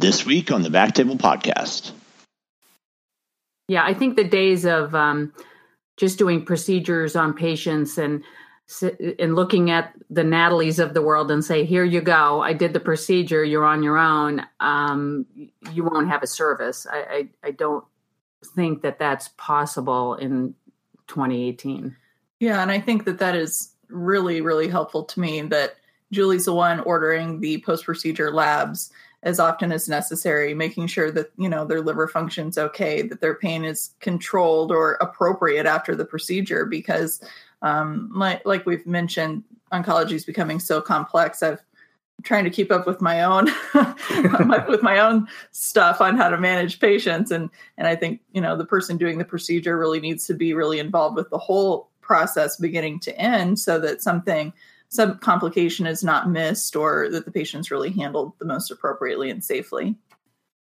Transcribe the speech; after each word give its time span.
this 0.00 0.24
week 0.26 0.50
on 0.50 0.62
the 0.62 0.70
Back 0.70 0.94
Table 0.94 1.16
Podcast. 1.16 1.92
Yeah, 3.68 3.84
I 3.84 3.94
think 3.94 4.16
the 4.16 4.24
days 4.24 4.64
of 4.64 4.94
um, 4.94 5.32
just 5.96 6.18
doing 6.18 6.44
procedures 6.44 7.16
on 7.16 7.34
patients 7.34 7.98
and 7.98 8.22
and 9.20 9.36
looking 9.36 9.70
at 9.70 9.94
the 10.10 10.24
Natalies 10.24 10.80
of 10.80 10.92
the 10.92 11.02
world 11.02 11.30
and 11.30 11.44
say, 11.44 11.64
"Here 11.64 11.84
you 11.84 12.00
go. 12.00 12.40
I 12.42 12.52
did 12.52 12.72
the 12.72 12.80
procedure. 12.80 13.44
You're 13.44 13.64
on 13.64 13.82
your 13.82 13.96
own." 13.96 14.42
Um, 14.60 15.26
you 15.72 15.84
won't 15.84 16.08
have 16.08 16.22
a 16.22 16.26
service. 16.26 16.86
I, 16.90 16.98
I, 16.98 17.28
I 17.44 17.50
don't 17.52 17.84
think 18.54 18.82
that 18.82 18.98
that's 18.98 19.28
possible 19.36 20.14
in 20.14 20.54
2018. 21.06 21.96
Yeah, 22.40 22.60
and 22.60 22.70
I 22.70 22.80
think 22.80 23.04
that 23.04 23.18
that 23.18 23.36
is 23.36 23.70
really 23.88 24.40
really 24.40 24.68
helpful 24.68 25.04
to 25.04 25.20
me. 25.20 25.42
That 25.42 25.76
Julie's 26.12 26.44
the 26.44 26.54
one 26.54 26.80
ordering 26.80 27.40
the 27.40 27.62
post 27.62 27.84
procedure 27.84 28.32
labs 28.32 28.92
as 29.26 29.40
often 29.40 29.72
as 29.72 29.88
necessary, 29.88 30.54
making 30.54 30.86
sure 30.86 31.10
that 31.10 31.32
you 31.36 31.48
know 31.48 31.64
their 31.64 31.82
liver 31.82 32.06
functions 32.06 32.56
okay, 32.56 33.02
that 33.02 33.20
their 33.20 33.34
pain 33.34 33.64
is 33.64 33.90
controlled 34.00 34.70
or 34.70 34.92
appropriate 35.00 35.66
after 35.66 35.96
the 35.96 36.04
procedure, 36.04 36.64
because 36.64 37.20
um, 37.60 38.08
like, 38.14 38.46
like 38.46 38.64
we've 38.64 38.86
mentioned, 38.86 39.42
oncology 39.72 40.12
is 40.12 40.24
becoming 40.24 40.60
so 40.60 40.80
complex. 40.80 41.42
I've 41.42 41.60
trying 42.22 42.44
to 42.44 42.50
keep 42.50 42.72
up 42.72 42.86
with 42.86 43.02
my 43.02 43.22
own 43.24 43.44
with 44.68 44.82
my 44.82 44.98
own 44.98 45.28
stuff 45.50 46.00
on 46.00 46.16
how 46.16 46.30
to 46.30 46.38
manage 46.38 46.80
patients 46.80 47.30
and 47.30 47.50
and 47.76 47.86
I 47.86 47.94
think 47.94 48.20
you 48.32 48.40
know 48.40 48.56
the 48.56 48.64
person 48.64 48.96
doing 48.96 49.18
the 49.18 49.24
procedure 49.24 49.76
really 49.78 50.00
needs 50.00 50.26
to 50.28 50.34
be 50.34 50.54
really 50.54 50.78
involved 50.78 51.14
with 51.14 51.28
the 51.28 51.36
whole 51.36 51.90
process 52.00 52.56
beginning 52.56 53.00
to 53.00 53.16
end 53.18 53.58
so 53.58 53.78
that 53.80 54.02
something 54.02 54.54
some 54.88 55.18
complication 55.18 55.86
is 55.86 56.04
not 56.04 56.30
missed 56.30 56.76
or 56.76 57.08
that 57.10 57.24
the 57.24 57.30
patient's 57.30 57.70
really 57.70 57.90
handled 57.90 58.32
the 58.38 58.44
most 58.44 58.70
appropriately 58.70 59.30
and 59.30 59.44
safely. 59.44 59.96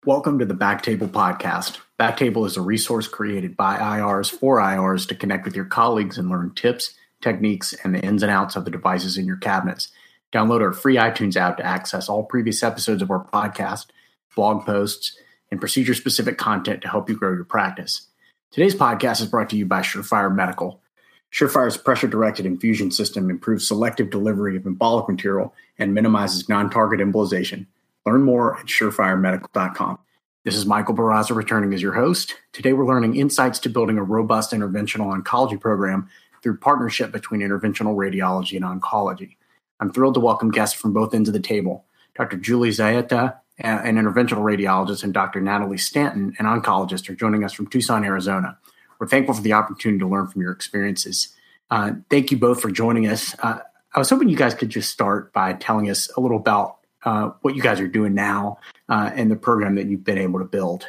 Welcome 0.05 0.40
to 0.40 0.45
the 0.45 0.53
Backtable 0.53 1.09
Podcast. 1.09 1.80
Backtable 1.99 2.45
is 2.45 2.57
a 2.57 2.62
resource 2.62 3.07
created 3.07 3.57
by 3.57 3.77
IRs 3.77 4.32
for 4.32 4.57
IRs 4.57 5.07
to 5.10 5.15
connect 5.15 5.45
with 5.45 5.55
your 5.55 5.65
colleagues 5.65 6.18
and 6.18 6.29
learn 6.29 6.54
tips, 6.55 6.93
techniques, 7.21 7.73
and 7.84 7.93
the 7.93 7.99
ins 7.99 8.23
and 8.23 8.32
outs 8.32 8.55
of 8.55 8.65
the 8.65 8.71
devices 8.71 9.18
in 9.18 9.26
your 9.26 9.38
cabinets. 9.38 9.90
Download 10.34 10.62
our 10.62 10.73
free 10.73 10.95
iTunes 10.95 11.35
app 11.35 11.57
to 11.57 11.65
access 11.65 12.10
all 12.10 12.23
previous 12.23 12.63
episodes 12.63 13.01
of 13.01 13.12
our 13.12 13.26
podcast, 13.26 13.88
blog 14.35 14.65
posts, 14.65 15.18
and 15.51 15.60
procedure 15.60 15.93
specific 15.93 16.38
content 16.38 16.82
to 16.82 16.90
help 16.90 17.10
you 17.10 17.18
grow 17.18 17.34
your 17.34 17.45
practice. 17.45 18.07
Today's 18.51 18.76
podcast 18.76 19.21
is 19.21 19.27
brought 19.27 19.49
to 19.49 19.57
you 19.57 19.65
by 19.65 19.82
Surefire 19.82 20.34
Medical. 20.34 20.82
Surefire's 21.31 21.77
pressure 21.77 22.07
directed 22.07 22.45
infusion 22.45 22.89
system 22.89 23.29
improves 23.29 23.67
selective 23.67 24.09
delivery 24.09 24.55
of 24.55 24.63
embolic 24.63 25.09
material 25.09 25.53
and 25.77 25.93
minimizes 25.93 26.47
non 26.47 26.70
target 26.70 26.99
embolization. 26.99 27.65
Learn 28.05 28.23
more 28.23 28.57
at 28.57 28.67
surefiremedical.com. 28.67 29.99
This 30.45 30.55
is 30.55 30.65
Michael 30.65 30.95
Barraza 30.95 31.35
returning 31.35 31.73
as 31.73 31.81
your 31.81 31.93
host. 31.93 32.35
Today 32.53 32.71
we're 32.71 32.85
learning 32.85 33.17
insights 33.17 33.59
to 33.59 33.70
building 33.70 33.98
a 33.98 34.03
robust 34.03 34.51
interventional 34.51 35.13
oncology 35.13 35.59
program 35.59 36.07
through 36.41 36.57
partnership 36.59 37.11
between 37.11 37.41
interventional 37.41 37.95
radiology 37.95 38.55
and 38.55 38.63
oncology. 38.63 39.35
I'm 39.81 39.91
thrilled 39.91 40.13
to 40.13 40.21
welcome 40.21 40.49
guests 40.49 40.79
from 40.79 40.93
both 40.93 41.13
ends 41.13 41.27
of 41.27 41.33
the 41.33 41.39
table. 41.41 41.85
Dr. 42.15 42.37
Julie 42.37 42.70
Zayeta, 42.70 43.35
an 43.59 43.98
interventional 43.98 44.39
radiologist, 44.39 45.03
and 45.03 45.13
Dr. 45.13 45.41
Natalie 45.41 45.77
Stanton, 45.77 46.33
an 46.39 46.45
oncologist, 46.45 47.09
are 47.09 47.15
joining 47.15 47.43
us 47.43 47.53
from 47.53 47.67
Tucson, 47.67 48.05
Arizona. 48.05 48.57
We're 48.99 49.07
thankful 49.07 49.35
for 49.35 49.41
the 49.41 49.53
opportunity 49.53 49.99
to 49.99 50.07
learn 50.07 50.27
from 50.27 50.41
your 50.41 50.51
experiences. 50.51 51.35
Uh, 51.70 51.93
thank 52.09 52.31
you 52.31 52.37
both 52.37 52.62
for 52.62 52.71
joining 52.71 53.07
us. 53.07 53.35
Uh, 53.39 53.59
I 53.93 53.99
was 53.99 54.09
hoping 54.09 54.29
you 54.29 54.37
guys 54.37 54.54
could 54.54 54.70
just 54.70 54.91
start 54.91 55.34
by 55.34 55.54
telling 55.54 55.89
us 55.89 56.09
a 56.17 56.20
little 56.20 56.37
about 56.37 56.77
uh, 57.04 57.31
what 57.41 57.55
you 57.55 57.62
guys 57.62 57.79
are 57.79 57.87
doing 57.87 58.13
now 58.13 58.59
uh, 58.89 59.12
and 59.13 59.31
the 59.31 59.35
program 59.35 59.76
that 59.76 59.87
you've 59.87 60.04
been 60.04 60.17
able 60.17 60.39
to 60.39 60.45
build. 60.45 60.85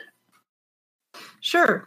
Sure. 1.40 1.86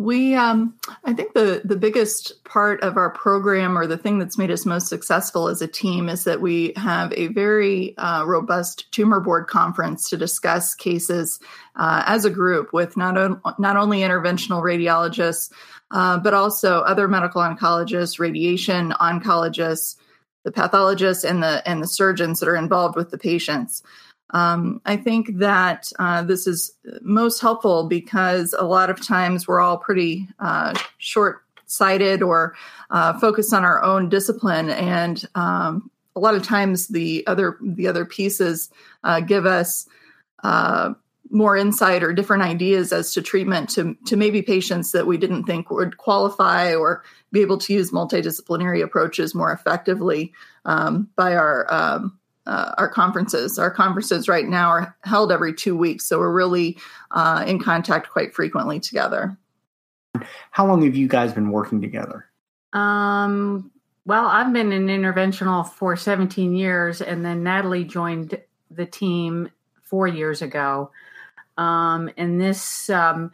We, 0.00 0.34
um, 0.34 0.76
I 1.04 1.12
think 1.12 1.34
the 1.34 1.60
the 1.62 1.76
biggest 1.76 2.42
part 2.44 2.82
of 2.82 2.96
our 2.96 3.10
program, 3.10 3.76
or 3.76 3.86
the 3.86 3.98
thing 3.98 4.18
that's 4.18 4.38
made 4.38 4.50
us 4.50 4.64
most 4.64 4.88
successful 4.88 5.46
as 5.48 5.60
a 5.60 5.68
team, 5.68 6.08
is 6.08 6.24
that 6.24 6.40
we 6.40 6.72
have 6.76 7.12
a 7.12 7.26
very 7.26 7.94
uh, 7.98 8.24
robust 8.24 8.90
tumor 8.92 9.20
board 9.20 9.46
conference 9.46 10.08
to 10.08 10.16
discuss 10.16 10.74
cases 10.74 11.38
uh, 11.76 12.02
as 12.06 12.24
a 12.24 12.30
group 12.30 12.72
with 12.72 12.96
not 12.96 13.42
not 13.58 13.76
only 13.76 13.98
interventional 13.98 14.62
radiologists, 14.62 15.52
uh, 15.90 16.18
but 16.18 16.32
also 16.32 16.78
other 16.78 17.06
medical 17.06 17.42
oncologists, 17.42 18.18
radiation 18.18 18.92
oncologists, 18.92 19.96
the 20.44 20.50
pathologists 20.50 21.24
and 21.24 21.42
the 21.42 21.62
and 21.68 21.82
the 21.82 21.86
surgeons 21.86 22.40
that 22.40 22.48
are 22.48 22.56
involved 22.56 22.96
with 22.96 23.10
the 23.10 23.18
patients. 23.18 23.82
Um, 24.30 24.80
I 24.86 24.96
think 24.96 25.38
that 25.38 25.92
uh, 25.98 26.22
this 26.22 26.46
is 26.46 26.72
most 27.02 27.40
helpful 27.40 27.88
because 27.88 28.54
a 28.58 28.64
lot 28.64 28.90
of 28.90 29.04
times 29.04 29.48
we're 29.48 29.60
all 29.60 29.78
pretty 29.78 30.28
uh, 30.38 30.78
short 30.98 31.42
sighted 31.66 32.22
or 32.22 32.54
uh, 32.90 33.18
focused 33.18 33.52
on 33.52 33.64
our 33.64 33.82
own 33.82 34.08
discipline, 34.08 34.70
and 34.70 35.24
um, 35.34 35.90
a 36.16 36.20
lot 36.20 36.34
of 36.34 36.42
times 36.42 36.88
the 36.88 37.24
other 37.26 37.58
the 37.62 37.86
other 37.86 38.04
pieces 38.04 38.70
uh, 39.04 39.20
give 39.20 39.46
us 39.46 39.88
uh, 40.42 40.92
more 41.30 41.56
insight 41.56 42.02
or 42.02 42.12
different 42.12 42.42
ideas 42.42 42.92
as 42.92 43.12
to 43.14 43.22
treatment 43.22 43.70
to, 43.70 43.96
to 44.06 44.16
maybe 44.16 44.42
patients 44.42 44.90
that 44.92 45.06
we 45.06 45.16
didn't 45.16 45.44
think 45.44 45.70
would 45.70 45.96
qualify 45.96 46.74
or 46.74 47.04
be 47.30 47.40
able 47.40 47.56
to 47.56 47.72
use 47.72 47.92
multidisciplinary 47.92 48.82
approaches 48.82 49.34
more 49.34 49.52
effectively 49.52 50.32
um, 50.64 51.08
by 51.14 51.36
our 51.36 51.72
um, 51.72 52.18
uh, 52.46 52.72
our 52.78 52.88
conferences. 52.88 53.58
Our 53.58 53.70
conferences 53.70 54.28
right 54.28 54.46
now 54.46 54.70
are 54.70 54.96
held 55.02 55.32
every 55.32 55.54
two 55.54 55.76
weeks, 55.76 56.06
so 56.06 56.18
we're 56.18 56.32
really 56.32 56.78
uh, 57.10 57.44
in 57.46 57.58
contact 57.58 58.10
quite 58.10 58.34
frequently 58.34 58.80
together. 58.80 59.36
How 60.50 60.66
long 60.66 60.82
have 60.82 60.96
you 60.96 61.08
guys 61.08 61.32
been 61.32 61.50
working 61.50 61.80
together? 61.80 62.26
Um, 62.72 63.70
well, 64.04 64.26
I've 64.26 64.52
been 64.52 64.72
in 64.72 64.86
interventional 64.86 65.68
for 65.68 65.96
17 65.96 66.54
years, 66.54 67.00
and 67.00 67.24
then 67.24 67.42
Natalie 67.42 67.84
joined 67.84 68.38
the 68.70 68.86
team 68.86 69.50
four 69.82 70.06
years 70.06 70.42
ago. 70.42 70.90
Um, 71.58 72.10
and 72.16 72.40
this 72.40 72.88
um, 72.90 73.32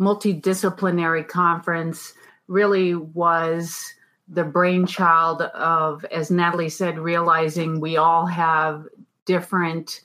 multidisciplinary 0.00 1.26
conference 1.26 2.14
really 2.46 2.94
was 2.94 3.94
the 4.28 4.44
brainchild 4.44 5.42
of, 5.42 6.04
as 6.06 6.30
Natalie 6.30 6.68
said, 6.68 6.98
realizing 6.98 7.80
we 7.80 7.96
all 7.96 8.26
have 8.26 8.86
different 9.26 10.00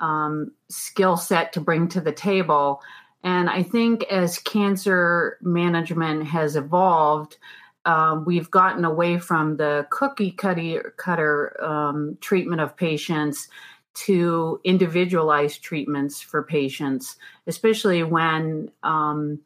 um, 0.00 0.52
skill 0.68 1.16
set 1.16 1.52
to 1.52 1.60
bring 1.60 1.88
to 1.88 2.00
the 2.00 2.12
table. 2.12 2.80
And 3.22 3.48
I 3.48 3.62
think 3.62 4.02
as 4.04 4.38
cancer 4.38 5.38
management 5.40 6.26
has 6.26 6.56
evolved, 6.56 7.38
uh, 7.84 8.20
we've 8.24 8.50
gotten 8.50 8.84
away 8.84 9.18
from 9.18 9.56
the 9.56 9.86
cookie 9.90 10.32
cutter, 10.32 10.94
cutter 10.96 11.56
um, 11.62 12.18
treatment 12.20 12.60
of 12.60 12.76
patients 12.76 13.48
to 13.94 14.60
individualized 14.64 15.62
treatments 15.62 16.20
for 16.20 16.42
patients, 16.42 17.16
especially 17.46 18.02
when 18.02 18.70
um, 18.82 19.38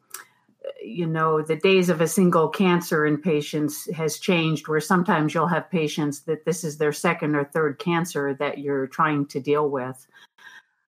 you 0.87 1.05
know 1.05 1.41
the 1.41 1.55
days 1.55 1.89
of 1.89 2.01
a 2.01 2.07
single 2.07 2.47
cancer 2.47 3.05
in 3.05 3.17
patients 3.17 3.91
has 3.93 4.19
changed 4.19 4.67
where 4.67 4.79
sometimes 4.79 5.33
you'll 5.33 5.47
have 5.47 5.69
patients 5.69 6.21
that 6.21 6.45
this 6.45 6.63
is 6.63 6.77
their 6.77 6.93
second 6.93 7.35
or 7.35 7.43
third 7.45 7.79
cancer 7.79 8.33
that 8.33 8.59
you're 8.59 8.87
trying 8.87 9.25
to 9.25 9.39
deal 9.39 9.69
with 9.69 10.07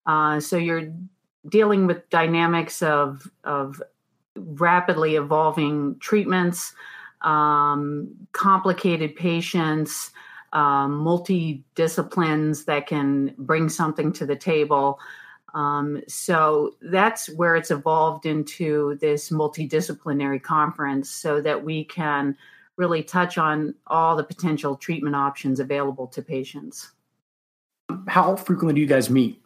uh, 0.05 0.39
so 0.39 0.57
you're 0.57 0.91
dealing 1.49 1.87
with 1.87 2.09
dynamics 2.09 2.81
of 2.81 3.29
of 3.43 3.81
rapidly 4.35 5.15
evolving 5.15 5.97
treatments 5.99 6.73
um, 7.21 8.09
complicated 8.31 9.15
patients 9.15 10.11
um, 10.53 10.97
multi 10.97 11.63
disciplines 11.75 12.65
that 12.65 12.87
can 12.87 13.33
bring 13.37 13.69
something 13.69 14.11
to 14.13 14.25
the 14.25 14.35
table. 14.35 14.99
Um, 15.53 16.01
so 16.07 16.75
that's 16.81 17.27
where 17.29 17.55
it's 17.55 17.71
evolved 17.71 18.25
into 18.25 18.97
this 19.01 19.29
multidisciplinary 19.29 20.41
conference 20.41 21.09
so 21.09 21.41
that 21.41 21.63
we 21.63 21.85
can 21.85 22.35
really 22.77 23.03
touch 23.03 23.37
on 23.37 23.75
all 23.87 24.15
the 24.15 24.23
potential 24.23 24.75
treatment 24.75 25.15
options 25.15 25.59
available 25.59 26.07
to 26.07 26.21
patients. 26.21 26.91
How 28.07 28.35
frequently 28.35 28.75
do 28.75 28.81
you 28.81 28.87
guys 28.87 29.09
meet? 29.09 29.41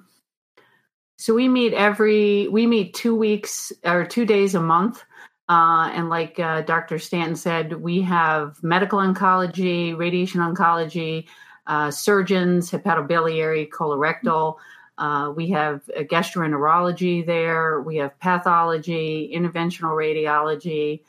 So 1.18 1.34
we 1.34 1.48
meet 1.48 1.74
every 1.74 2.48
we 2.50 2.68
meet 2.68 2.94
two 2.94 3.16
weeks 3.16 3.72
or 3.86 4.06
two 4.06 4.26
days 4.26 4.56
a 4.56 4.60
month. 4.60 5.04
Uh, 5.50 5.90
and 5.94 6.10
like 6.10 6.40
uh, 6.40 6.62
Dr. 6.62 7.00
Stanton 7.00 7.36
said, 7.36 7.82
we 7.82 8.02
have 8.02 8.62
medical 8.64 9.00
oncology, 9.00 9.98
radiation 9.98 10.42
oncology, 10.42 11.26
uh, 11.68 11.92
surgeons, 11.92 12.72
hepatobiliary, 12.72 13.70
colorectal. 13.70 14.58
Uh, 15.04 15.32
we 15.32 15.50
have 15.50 15.82
gastroenterology 15.98 17.26
there. 17.26 17.82
We 17.82 17.98
have 17.98 18.18
pathology, 18.22 19.30
interventional 19.36 19.98
radiology, 19.98 21.02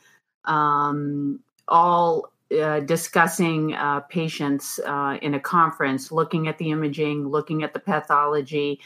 um, 0.43 1.39
all 1.69 2.33
uh, 2.61 2.81
discussing 2.81 3.73
uh, 3.73 4.01
patients 4.01 4.79
in 5.21 5.35
a 5.35 5.39
conference, 5.39 6.11
looking 6.11 6.49
at 6.49 6.57
the 6.57 6.71
imaging, 6.71 7.25
looking 7.25 7.63
at 7.63 7.71
the 7.71 7.79
pathology, 7.79 8.81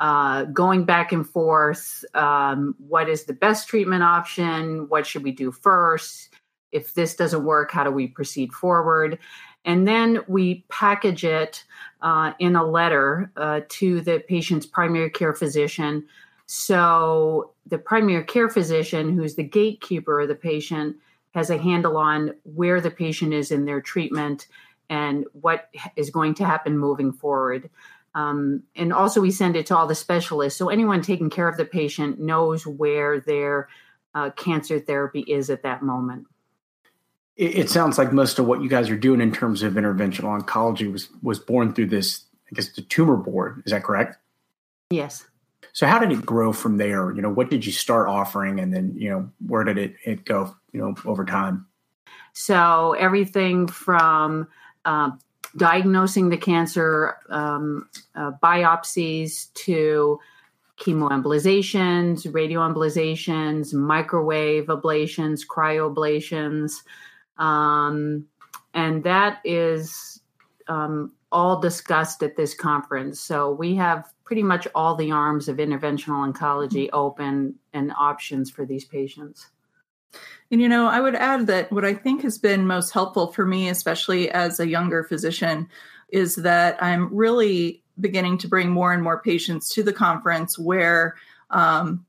uh, 0.00 0.44
going 0.44 0.84
back 0.84 1.12
and 1.12 1.26
forth. 1.26 2.04
Um, 2.12 2.74
what 2.86 3.08
is 3.08 3.24
the 3.24 3.32
best 3.32 3.66
treatment 3.66 4.02
option? 4.02 4.90
What 4.90 5.06
should 5.06 5.24
we 5.24 5.32
do 5.32 5.52
first? 5.52 6.28
If 6.70 6.92
this 6.92 7.16
doesn't 7.16 7.44
work, 7.44 7.72
how 7.72 7.82
do 7.82 7.90
we 7.90 8.08
proceed 8.08 8.52
forward? 8.52 9.18
And 9.64 9.88
then 9.88 10.20
we 10.28 10.66
package 10.68 11.24
it 11.24 11.64
uh, 12.04 12.34
in 12.38 12.54
a 12.54 12.62
letter 12.62 13.32
uh, 13.36 13.62
to 13.68 14.02
the 14.02 14.22
patient's 14.28 14.66
primary 14.66 15.08
care 15.08 15.32
physician. 15.32 16.04
So 16.46 17.52
the 17.66 17.78
primary 17.78 18.22
care 18.24 18.50
physician, 18.50 19.16
who's 19.16 19.34
the 19.34 19.42
gatekeeper 19.42 20.20
of 20.20 20.28
the 20.28 20.34
patient, 20.34 20.96
has 21.34 21.48
a 21.48 21.56
handle 21.56 21.96
on 21.96 22.34
where 22.42 22.80
the 22.82 22.90
patient 22.90 23.32
is 23.32 23.50
in 23.50 23.64
their 23.64 23.80
treatment 23.80 24.46
and 24.90 25.24
what 25.32 25.70
is 25.96 26.10
going 26.10 26.34
to 26.34 26.44
happen 26.44 26.78
moving 26.78 27.10
forward. 27.10 27.70
Um, 28.14 28.62
and 28.76 28.92
also, 28.92 29.22
we 29.22 29.30
send 29.30 29.56
it 29.56 29.66
to 29.66 29.76
all 29.76 29.86
the 29.86 29.94
specialists. 29.94 30.58
So 30.58 30.68
anyone 30.68 31.00
taking 31.00 31.30
care 31.30 31.48
of 31.48 31.56
the 31.56 31.64
patient 31.64 32.20
knows 32.20 32.66
where 32.66 33.20
their 33.20 33.68
uh, 34.14 34.30
cancer 34.30 34.78
therapy 34.78 35.20
is 35.20 35.48
at 35.48 35.62
that 35.62 35.82
moment. 35.82 36.26
It, 37.36 37.58
it, 37.58 37.70
sounds 37.70 37.98
like 37.98 38.12
most 38.12 38.38
of 38.38 38.46
what 38.46 38.62
you 38.62 38.68
guys 38.68 38.90
are 38.90 38.96
doing 38.96 39.20
in 39.20 39.32
terms 39.32 39.62
of 39.62 39.74
interventional 39.74 40.40
oncology 40.40 40.90
was 40.90 41.08
was 41.22 41.38
born 41.38 41.74
through 41.74 41.86
this, 41.86 42.24
I 42.50 42.54
guess, 42.54 42.68
the 42.68 42.82
tumor 42.82 43.16
board. 43.16 43.62
Is 43.66 43.72
that 43.72 43.82
correct? 43.82 44.18
Yes. 44.90 45.26
So 45.72 45.86
how 45.86 45.98
did 45.98 46.12
it 46.12 46.24
grow 46.24 46.52
from 46.52 46.76
there? 46.76 47.12
You 47.12 47.22
know, 47.22 47.30
what 47.30 47.50
did 47.50 47.66
you 47.66 47.72
start 47.72 48.08
offering, 48.08 48.60
and 48.60 48.72
then 48.72 48.94
you 48.96 49.10
know, 49.10 49.30
where 49.46 49.64
did 49.64 49.78
it 49.78 49.96
it 50.04 50.24
go? 50.24 50.54
You 50.72 50.80
know, 50.80 50.94
over 51.04 51.24
time. 51.24 51.66
So 52.32 52.92
everything 52.92 53.66
from 53.66 54.48
uh, 54.84 55.10
diagnosing 55.56 56.28
the 56.28 56.36
cancer, 56.36 57.16
um, 57.30 57.88
uh, 58.14 58.32
biopsies 58.42 59.52
to 59.54 60.20
chemoembolizations, 60.78 62.26
radioembolizations, 62.26 63.72
microwave 63.72 64.66
ablations, 64.66 65.46
cryoablations. 65.46 66.82
Um, 67.38 68.26
and 68.72 69.04
that 69.04 69.40
is 69.44 70.20
um, 70.68 71.12
all 71.32 71.60
discussed 71.60 72.22
at 72.22 72.36
this 72.36 72.54
conference. 72.54 73.20
So 73.20 73.52
we 73.52 73.74
have 73.76 74.12
pretty 74.24 74.42
much 74.42 74.66
all 74.74 74.94
the 74.94 75.10
arms 75.10 75.48
of 75.48 75.58
interventional 75.58 76.32
oncology 76.32 76.88
open 76.92 77.56
and 77.72 77.92
options 77.98 78.50
for 78.50 78.64
these 78.64 78.84
patients. 78.84 79.46
And 80.50 80.60
you 80.60 80.68
know, 80.68 80.86
I 80.86 81.00
would 81.00 81.16
add 81.16 81.46
that 81.48 81.72
what 81.72 81.84
I 81.84 81.94
think 81.94 82.22
has 82.22 82.38
been 82.38 82.66
most 82.66 82.92
helpful 82.92 83.32
for 83.32 83.44
me, 83.44 83.68
especially 83.68 84.30
as 84.30 84.60
a 84.60 84.68
younger 84.68 85.04
physician, 85.04 85.68
is 86.10 86.36
that 86.36 86.80
I'm 86.82 87.14
really 87.14 87.82
beginning 88.00 88.38
to 88.38 88.48
bring 88.48 88.70
more 88.70 88.92
and 88.92 89.02
more 89.02 89.20
patients 89.20 89.68
to 89.70 89.82
the 89.82 89.92
conference 89.92 90.58
where 90.58 91.16
um, 91.50 92.06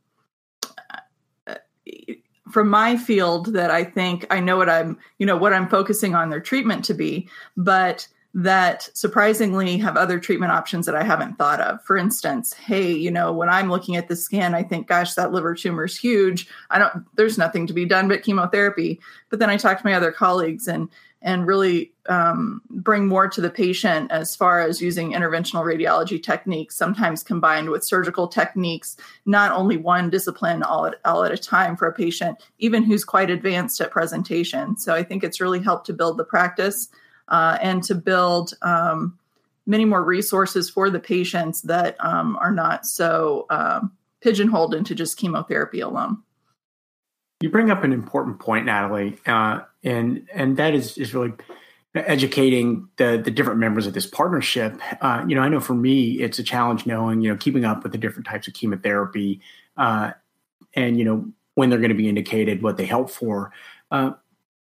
from 2.56 2.69
my 2.69 2.96
field 2.96 3.48
that 3.48 3.69
I 3.69 3.84
think 3.84 4.25
I 4.30 4.40
know 4.40 4.56
what 4.56 4.69
I'm, 4.69 4.98
you 5.19 5.25
know, 5.25 5.36
what 5.36 5.52
I'm 5.52 5.68
focusing 5.68 6.16
on 6.16 6.30
their 6.30 6.40
treatment 6.40 6.86
to 6.86 6.94
be, 6.94 7.28
but 7.57 8.07
that 8.37 8.89
surprisingly 8.93 9.77
have 9.77 9.95
other 9.95 10.19
treatment 10.19 10.51
options 10.51 10.85
that 10.85 10.95
I 10.95 11.03
haven't 11.03 11.37
thought 11.37 11.61
of. 11.61 11.81
For 11.85 11.95
instance, 11.95 12.51
hey, 12.51 12.91
you 12.91 13.09
know, 13.09 13.31
when 13.31 13.47
I'm 13.47 13.69
looking 13.69 13.95
at 13.95 14.09
the 14.09 14.15
scan, 14.15 14.53
I 14.53 14.61
think, 14.61 14.87
gosh, 14.87 15.13
that 15.13 15.31
liver 15.31 15.55
tumor 15.55 15.85
is 15.85 15.97
huge. 15.97 16.49
I 16.69 16.77
don't, 16.77 17.05
there's 17.15 17.37
nothing 17.37 17.65
to 17.67 17.73
be 17.73 17.85
done 17.85 18.09
but 18.09 18.23
chemotherapy. 18.23 18.99
But 19.29 19.39
then 19.39 19.49
I 19.49 19.55
talk 19.55 19.79
to 19.79 19.85
my 19.85 19.93
other 19.93 20.11
colleagues 20.11 20.67
and 20.67 20.89
and 21.21 21.47
really 21.47 21.91
um, 22.07 22.61
bring 22.69 23.07
more 23.07 23.27
to 23.27 23.41
the 23.41 23.49
patient 23.49 24.11
as 24.11 24.35
far 24.35 24.59
as 24.61 24.79
using 24.79 25.13
interventional 25.13 25.63
radiology 25.65 26.21
techniques, 26.21 26.75
sometimes 26.75 27.23
combined 27.23 27.71
with 27.71 27.83
surgical 27.83 28.27
techniques, 28.27 28.95
not 29.25 29.51
only 29.51 29.75
one 29.75 30.11
discipline 30.11 30.61
all 30.61 30.85
at, 30.85 30.99
all 31.03 31.23
at 31.23 31.31
a 31.31 31.37
time 31.37 31.75
for 31.75 31.87
a 31.87 31.93
patient, 31.93 32.37
even 32.59 32.83
who's 32.83 33.03
quite 33.03 33.31
advanced 33.31 33.81
at 33.81 33.89
presentation. 33.89 34.77
So 34.77 34.93
I 34.93 35.01
think 35.01 35.23
it's 35.23 35.41
really 35.41 35.59
helped 35.59 35.87
to 35.87 35.93
build 35.93 36.17
the 36.17 36.25
practice 36.25 36.89
uh, 37.27 37.57
and 37.62 37.83
to 37.83 37.95
build 37.95 38.54
um, 38.62 39.18
many 39.66 39.86
more 39.86 40.04
resources 40.04 40.69
for 40.69 40.89
the 40.89 41.00
patients 41.00 41.62
that 41.63 41.95
um, 42.00 42.38
are 42.39 42.51
not 42.51 42.86
so 42.86 43.45
um, 43.50 43.92
pigeonholed 44.22 44.74
into 44.74 44.95
just 44.95 45.18
chemotherapy 45.18 45.80
alone. 45.80 46.22
You 47.42 47.50
bring 47.50 47.69
up 47.69 47.83
an 47.83 47.92
important 47.92 48.39
point, 48.39 48.66
Natalie, 48.66 49.18
uh, 49.25 49.62
and 49.83 50.27
and 50.33 50.57
that 50.57 50.74
is 50.74 50.98
is 50.98 51.13
really 51.13 51.33
educating 51.94 52.88
the 52.98 53.22
the 53.24 53.31
different 53.31 53.60
members 53.60 53.88
of 53.88 53.94
this 53.94 54.06
partnership. 54.06 54.80
Uh, 55.01 55.25
you 55.28 55.36
know, 55.36 55.42
I 55.42 55.50
know 55.50 55.60
for 55.60 55.75
me, 55.75 56.13
it's 56.13 56.39
a 56.39 56.44
challenge 56.44 56.86
knowing 56.86 57.21
you 57.21 57.30
know 57.30 57.38
keeping 57.38 57.66
up 57.66 57.83
with 57.83 57.92
the 57.92 57.98
different 57.98 58.25
types 58.25 58.48
of 58.48 58.54
chemotherapy, 58.54 59.42
uh, 59.78 60.12
and 60.74 60.98
you 60.98 61.04
know 61.04 61.25
when 61.56 61.69
they're 61.69 61.80
going 61.80 61.89
to 61.89 61.95
be 61.95 62.10
indicated, 62.10 62.62
what 62.62 62.78
they 62.78 62.86
help 62.86 63.10
for. 63.10 63.51
Uh, 63.92 64.12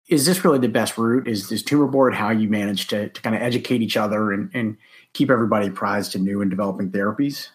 is 0.09 0.25
this 0.25 0.43
really 0.43 0.59
the 0.59 0.67
best 0.67 0.97
route? 0.97 1.27
Is 1.27 1.49
this 1.49 1.63
tumor 1.63 1.87
board 1.87 2.15
how 2.15 2.31
you 2.31 2.49
manage 2.49 2.87
to, 2.87 3.09
to 3.09 3.21
kind 3.21 3.35
of 3.35 3.41
educate 3.41 3.81
each 3.81 3.95
other 3.95 4.31
and, 4.31 4.49
and 4.53 4.75
keep 5.13 5.29
everybody 5.29 5.67
apprised 5.67 6.11
to 6.13 6.19
new 6.19 6.41
and 6.41 6.49
developing 6.49 6.91
therapies? 6.91 7.49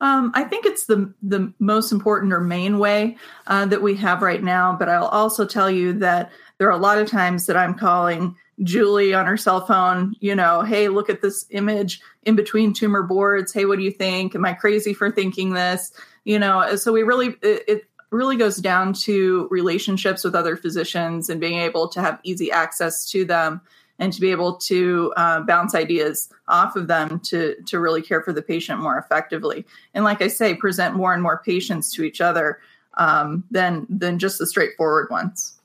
Um, 0.00 0.32
I 0.34 0.44
think 0.44 0.64
it's 0.64 0.86
the 0.86 1.12
the 1.22 1.52
most 1.58 1.92
important 1.92 2.32
or 2.32 2.40
main 2.40 2.78
way 2.78 3.18
uh, 3.48 3.66
that 3.66 3.82
we 3.82 3.94
have 3.96 4.22
right 4.22 4.42
now. 4.42 4.74
But 4.74 4.88
I'll 4.88 5.08
also 5.08 5.44
tell 5.44 5.70
you 5.70 5.92
that 5.94 6.32
there 6.56 6.68
are 6.68 6.78
a 6.78 6.78
lot 6.78 6.96
of 6.96 7.06
times 7.06 7.44
that 7.46 7.56
I'm 7.56 7.74
calling 7.74 8.34
Julie 8.62 9.12
on 9.12 9.26
her 9.26 9.36
cell 9.36 9.66
phone. 9.66 10.14
You 10.20 10.34
know, 10.34 10.62
hey, 10.62 10.88
look 10.88 11.10
at 11.10 11.20
this 11.20 11.44
image 11.50 12.00
in 12.22 12.34
between 12.34 12.72
tumor 12.72 13.02
boards. 13.02 13.52
Hey, 13.52 13.66
what 13.66 13.76
do 13.76 13.84
you 13.84 13.90
think? 13.90 14.34
Am 14.34 14.46
I 14.46 14.54
crazy 14.54 14.94
for 14.94 15.10
thinking 15.10 15.52
this? 15.52 15.92
You 16.24 16.38
know, 16.38 16.76
so 16.76 16.94
we 16.94 17.02
really 17.02 17.36
it, 17.42 17.64
it 17.68 17.89
really 18.10 18.36
goes 18.36 18.56
down 18.56 18.92
to 18.92 19.46
relationships 19.50 20.24
with 20.24 20.34
other 20.34 20.56
physicians 20.56 21.28
and 21.28 21.40
being 21.40 21.58
able 21.58 21.88
to 21.88 22.00
have 22.00 22.18
easy 22.24 22.50
access 22.50 23.08
to 23.10 23.24
them 23.24 23.60
and 23.98 24.12
to 24.12 24.20
be 24.20 24.30
able 24.30 24.54
to 24.54 25.12
uh, 25.16 25.40
bounce 25.42 25.74
ideas 25.74 26.30
off 26.48 26.74
of 26.74 26.88
them 26.88 27.20
to 27.20 27.54
to 27.66 27.78
really 27.78 28.02
care 28.02 28.22
for 28.22 28.32
the 28.32 28.42
patient 28.42 28.80
more 28.80 28.98
effectively 28.98 29.64
and 29.94 30.04
like 30.04 30.20
i 30.22 30.26
say 30.28 30.54
present 30.54 30.96
more 30.96 31.12
and 31.14 31.22
more 31.22 31.42
patients 31.44 31.92
to 31.92 32.02
each 32.02 32.20
other 32.20 32.58
um, 32.94 33.44
than 33.50 33.86
than 33.88 34.18
just 34.18 34.38
the 34.38 34.46
straightforward 34.46 35.08
ones 35.10 35.60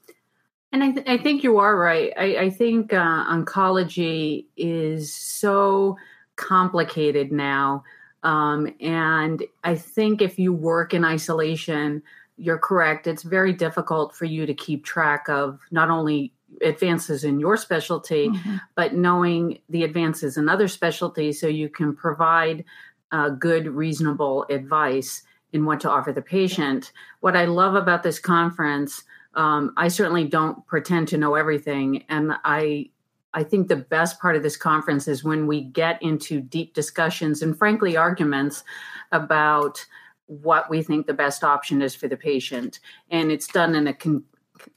and 0.71 0.83
I, 0.83 0.91
th- 0.91 1.07
I 1.07 1.17
think 1.17 1.41
you 1.41 1.57
are 1.59 1.77
right. 1.77 2.11
I, 2.17 2.37
I 2.37 2.49
think 2.49 2.91
uh, 2.91 3.25
oncology 3.33 4.43
is 4.57 5.13
so 5.13 5.95
complicated 6.35 7.31
now. 7.31 7.85
Um, 8.23 8.73
and 8.81 9.41
I 9.63 9.75
think 9.75 10.21
if 10.21 10.37
you 10.37 10.51
work 10.51 10.93
in 10.93 11.05
isolation, 11.05 12.03
you're 12.37 12.57
correct. 12.57 13.07
It's 13.07 13.23
very 13.23 13.53
difficult 13.53 14.15
for 14.15 14.25
you 14.25 14.45
to 14.45 14.53
keep 14.53 14.83
track 14.83 15.29
of 15.29 15.61
not 15.71 15.89
only 15.89 16.33
advances 16.61 17.23
in 17.23 17.39
your 17.39 17.57
specialty, 17.57 18.29
mm-hmm. 18.29 18.57
but 18.75 18.93
knowing 18.93 19.59
the 19.69 19.83
advances 19.83 20.37
in 20.37 20.49
other 20.49 20.67
specialties 20.67 21.39
so 21.39 21.47
you 21.47 21.69
can 21.69 21.95
provide 21.95 22.63
uh, 23.11 23.29
good, 23.29 23.67
reasonable 23.67 24.45
advice 24.49 25.23
in 25.53 25.65
what 25.65 25.79
to 25.79 25.89
offer 25.89 26.11
the 26.11 26.21
patient. 26.21 26.91
What 27.21 27.35
I 27.35 27.45
love 27.45 27.75
about 27.75 28.03
this 28.03 28.19
conference, 28.19 29.03
um, 29.35 29.73
I 29.77 29.87
certainly 29.87 30.25
don't 30.25 30.65
pretend 30.67 31.07
to 31.09 31.17
know 31.17 31.35
everything, 31.35 32.03
and 32.09 32.33
I. 32.43 32.89
I 33.37 33.43
think 33.43 33.67
the 33.67 33.75
best 33.75 34.21
part 34.21 34.37
of 34.37 34.43
this 34.43 34.55
conference 34.55 35.09
is 35.09 35.25
when 35.25 35.45
we 35.45 35.59
get 35.59 36.01
into 36.01 36.39
deep 36.39 36.73
discussions 36.73 37.41
and, 37.41 37.57
frankly, 37.57 37.97
arguments 37.97 38.63
about 39.11 39.85
what 40.27 40.69
we 40.69 40.81
think 40.81 41.07
the 41.07 41.13
best 41.13 41.43
option 41.43 41.81
is 41.81 41.95
for 41.95 42.07
the 42.07 42.17
patient. 42.17 42.79
And 43.09 43.31
it's 43.31 43.47
done 43.47 43.75
in 43.75 43.87
a 43.87 43.93
con- 43.93 44.23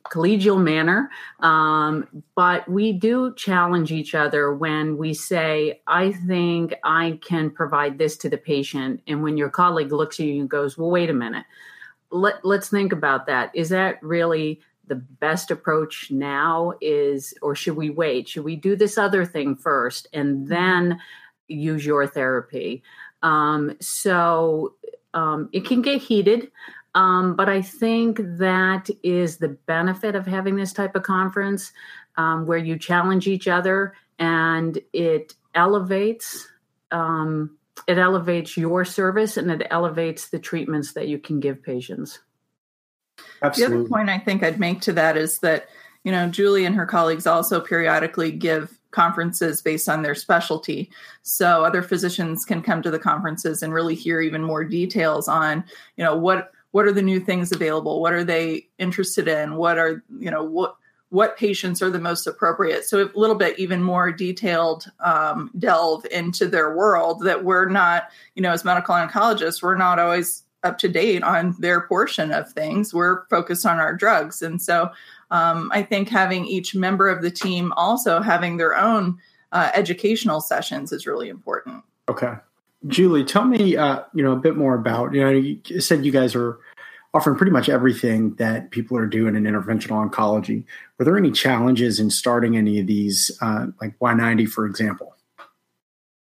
collegial 0.05 0.63
manner. 0.63 1.11
Um, 1.41 2.23
but 2.35 2.69
we 2.69 2.93
do 2.93 3.35
challenge 3.35 3.93
each 3.93 4.15
other 4.15 4.53
when 4.53 4.97
we 4.97 5.15
say, 5.15 5.81
I 5.87 6.13
think 6.13 6.75
I 6.85 7.19
can 7.23 7.51
provide 7.51 7.99
this 7.99 8.17
to 8.19 8.29
the 8.29 8.39
patient. 8.39 9.03
And 9.07 9.23
when 9.23 9.37
your 9.37 9.51
colleague 9.51 9.93
looks 9.93 10.21
at 10.21 10.27
you 10.27 10.41
and 10.41 10.51
goes, 10.51 10.77
Well, 10.77 10.91
wait 10.91 11.11
a 11.11 11.15
minute, 11.15 11.47
Let, 12.11 12.45
let's 12.45 12.69
think 12.69 12.93
about 12.93 13.27
that. 13.27 13.51
Is 13.55 13.69
that 13.71 14.03
really 14.03 14.61
the 14.87 14.97
best 14.97 15.51
approach 15.51 16.11
now? 16.11 16.73
Is, 16.81 17.35
or 17.43 17.55
should 17.55 17.77
we 17.77 17.91
wait? 17.91 18.29
Should 18.29 18.45
we 18.45 18.57
do 18.57 18.77
this 18.77 18.99
other 18.99 19.25
thing 19.25 19.57
first 19.57 20.09
and 20.13 20.49
then 20.49 20.99
use 21.47 21.85
your 21.85 22.07
therapy? 22.07 22.83
Um, 23.23 23.77
so 23.81 24.75
um, 25.15 25.49
it 25.53 25.65
can 25.65 25.83
get 25.83 26.03
heated. 26.03 26.51
Um, 26.95 27.37
but 27.37 27.49
I 27.49 27.63
think 27.63 28.19
that 28.39 28.89
is 29.03 29.37
the 29.37 29.51
benefit 29.51 30.15
of 30.15 30.27
having 30.27 30.57
this 30.57 30.73
type 30.73 30.97
of 30.97 31.03
conference 31.03 31.73
um, 32.17 32.47
where 32.47 32.59
you 32.59 32.79
challenge 32.79 33.29
each 33.29 33.47
other 33.47 33.95
and 34.19 34.79
it 34.93 35.35
elevates 35.55 36.49
um, 36.91 37.57
it 37.87 37.99
elevates 37.99 38.57
your 38.57 38.85
service 38.85 39.37
and 39.37 39.51
it 39.51 39.67
elevates 39.71 40.29
the 40.29 40.39
treatments 40.39 40.95
that 40.95 41.09
you 41.09 41.19
can 41.19 41.39
give 41.41 41.63
patients. 41.63 42.19
Absolutely. 43.43 43.77
The 43.77 43.81
other 43.81 43.89
point 43.89 44.09
I 44.09 44.19
think 44.19 44.43
I'd 44.43 44.59
make 44.59 44.81
to 44.83 44.93
that 44.95 45.17
is 45.17 45.39
that 45.41 45.69
you 46.05 46.13
know 46.13 46.29
Julie 46.29 46.65
and 46.65 46.75
her 46.75 46.87
colleagues 46.87 47.27
also 47.27 47.61
periodically 47.61 48.33
give 48.33 48.78
conferences 48.91 49.61
based 49.63 49.89
on 49.89 50.03
their 50.03 50.15
specialty. 50.15 50.91
So 51.23 51.65
other 51.65 51.83
physicians 51.83 52.45
can 52.45 52.63
come 52.63 52.83
to 52.83 52.91
the 52.91 52.99
conferences 52.99 53.63
and 53.63 53.73
really 53.73 53.95
hear 53.95 54.21
even 54.21 54.43
more 54.43 54.65
details 54.65 55.29
on, 55.29 55.65
you 55.97 56.05
know, 56.05 56.17
what 56.17 56.53
what 56.73 56.85
are 56.85 56.93
the 56.93 57.03
new 57.03 57.19
things 57.19 57.51
available? 57.51 58.01
What 58.01 58.13
are 58.13 58.25
they 58.25 58.69
interested 58.79 59.27
in? 59.27 59.57
What 59.57 59.79
are, 59.79 60.03
you 60.19 60.31
know, 60.31 60.45
what 60.45 60.77
what 61.11 61.39
patients 61.39 61.81
are 61.81 61.91
the 61.91 61.99
most 61.99 62.27
appropriate. 62.27 62.85
So 62.85 63.03
a 63.03 63.19
little 63.19 63.37
bit 63.37 63.59
even 63.59 63.83
more 63.83 64.13
detailed 64.13 64.91
um, 65.01 65.51
delve 65.59 66.05
into 66.11 66.47
their 66.47 66.77
world 66.77 67.23
that 67.25 67.45
we're 67.45 67.69
not, 67.69 68.09
you 68.35 68.43
know, 68.43 68.53
as 68.53 68.65
medical 68.65 68.95
oncologists, 68.95 69.63
we're 69.63 69.77
not 69.77 69.99
always 69.99 70.43
up 70.65 70.77
to 70.79 70.89
date 70.89 71.23
on 71.23 71.55
their 71.59 71.83
portion 71.83 72.31
of 72.33 72.51
things. 72.53 72.93
We're 72.93 73.25
focused 73.29 73.65
on 73.65 73.79
our 73.79 73.95
drugs. 73.95 74.43
And 74.43 74.61
so 74.61 74.91
um, 75.31 75.71
I 75.73 75.83
think 75.83 76.09
having 76.09 76.47
each 76.47 76.75
member 76.75 77.09
of 77.09 77.23
the 77.23 77.31
team 77.31 77.73
also 77.77 78.21
having 78.21 78.57
their 78.57 78.77
own 78.77 79.19
uh, 79.53 79.71
educational 79.75 80.41
sessions 80.41 80.93
is 80.93 81.07
really 81.07 81.29
important. 81.29 81.83
Okay. 82.09 82.35
Julie, 82.87 83.25
tell 83.25 83.45
me, 83.45 83.77
uh, 83.77 84.03
you 84.15 84.23
know, 84.23 84.33
a 84.33 84.37
bit 84.37 84.57
more 84.57 84.75
about, 84.75 85.13
you 85.13 85.21
know, 85.21 85.31
you 85.31 85.81
said 85.81 86.05
you 86.05 86.13
guys 86.13 86.35
are 86.35 86.59
offering 87.13 87.37
pretty 87.37 87.53
much 87.53 87.69
everything 87.69 88.35
that 88.35 88.71
people 88.71 88.97
are 88.97 89.07
doing 89.07 89.35
in 89.35 89.45
interventional 89.45 90.09
oncology. 90.09 90.65
Were 90.99 91.05
there 91.05 91.17
any 91.17 91.31
challenges 91.31 91.99
in 91.99 92.11
starting 92.11 92.57
any 92.57 92.79
of 92.79 92.87
these, 92.87 93.37
uh, 93.41 93.67
like 93.81 93.99
Y90, 93.99 94.49
for 94.49 94.67
example? 94.67 95.15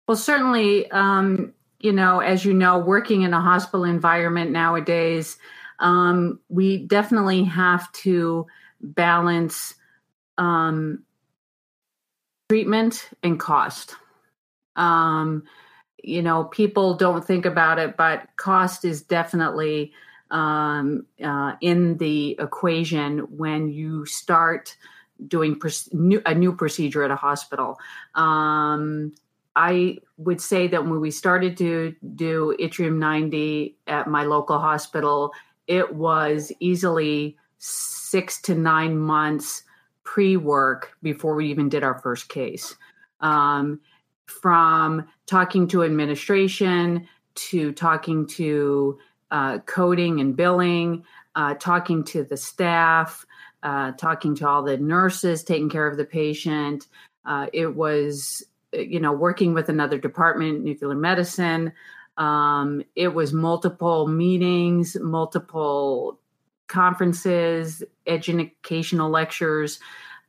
Well, 0.07 0.17
certainly, 0.17 0.89
um, 0.91 1.53
you 1.79 1.91
know, 1.91 2.19
as 2.19 2.45
you 2.45 2.53
know, 2.53 2.77
working 2.77 3.23
in 3.23 3.33
a 3.33 3.41
hospital 3.41 3.83
environment 3.83 4.51
nowadays, 4.51 5.37
um, 5.79 6.39
we 6.47 6.77
definitely 6.77 7.43
have 7.43 7.91
to 7.91 8.47
balance 8.81 9.75
um, 10.37 11.03
treatment 12.49 13.09
and 13.23 13.39
cost. 13.39 13.95
Um, 14.75 15.43
you 16.03 16.21
know, 16.21 16.43
people 16.45 16.95
don't 16.95 17.25
think 17.25 17.45
about 17.45 17.79
it, 17.79 17.97
but 17.97 18.27
cost 18.37 18.85
is 18.85 19.01
definitely 19.01 19.91
um, 20.31 21.05
uh, 21.23 21.53
in 21.61 21.97
the 21.97 22.35
equation 22.39 23.19
when 23.37 23.69
you 23.69 24.05
start 24.05 24.75
doing 25.27 25.59
new, 25.93 26.21
a 26.25 26.35
new 26.35 26.53
procedure 26.53 27.03
at 27.03 27.11
a 27.11 27.15
hospital. 27.15 27.79
Um, 28.15 29.13
I 29.55 29.99
would 30.17 30.41
say 30.41 30.67
that 30.67 30.83
when 30.83 30.99
we 30.99 31.11
started 31.11 31.55
to 31.57 31.95
do 32.15 32.55
Yttrium 32.59 32.97
90 32.97 33.77
at 33.87 34.07
my 34.07 34.23
local 34.23 34.59
hospital, 34.59 35.31
it 35.67 35.95
was 35.95 36.51
easily 36.59 37.37
six 38.15 38.39
to 38.39 38.55
nine 38.55 38.97
months 38.97 39.63
pre 40.05 40.37
work 40.37 40.95
before 41.03 41.35
we 41.35 41.49
even 41.49 41.67
did 41.67 41.83
our 41.83 41.99
first 41.99 42.29
case. 42.29 42.73
Um, 43.19 43.81
from 44.25 45.05
talking 45.25 45.67
to 45.67 45.83
administration 45.83 47.09
to 47.49 47.73
talking 47.73 48.25
to 48.25 48.97
uh, 49.31 49.59
coding 49.65 50.21
and 50.21 50.33
billing, 50.33 51.03
uh, 51.35 51.55
talking 51.55 52.05
to 52.05 52.23
the 52.23 52.37
staff, 52.37 53.25
uh, 53.63 53.91
talking 53.91 54.33
to 54.35 54.47
all 54.47 54.63
the 54.63 54.77
nurses 54.77 55.43
taking 55.43 55.69
care 55.69 55.85
of 55.85 55.97
the 55.97 56.05
patient. 56.05 56.87
Uh, 57.25 57.47
it 57.51 57.75
was, 57.75 58.45
you 58.71 59.01
know, 59.01 59.11
working 59.11 59.53
with 59.53 59.67
another 59.67 59.97
department, 59.97 60.63
nuclear 60.63 60.95
medicine. 60.95 61.73
Um, 62.15 62.81
it 62.95 63.09
was 63.09 63.33
multiple 63.33 64.07
meetings, 64.07 64.95
multiple 65.01 66.17
conferences, 66.67 67.83
educational 68.07 69.09
lectures, 69.09 69.79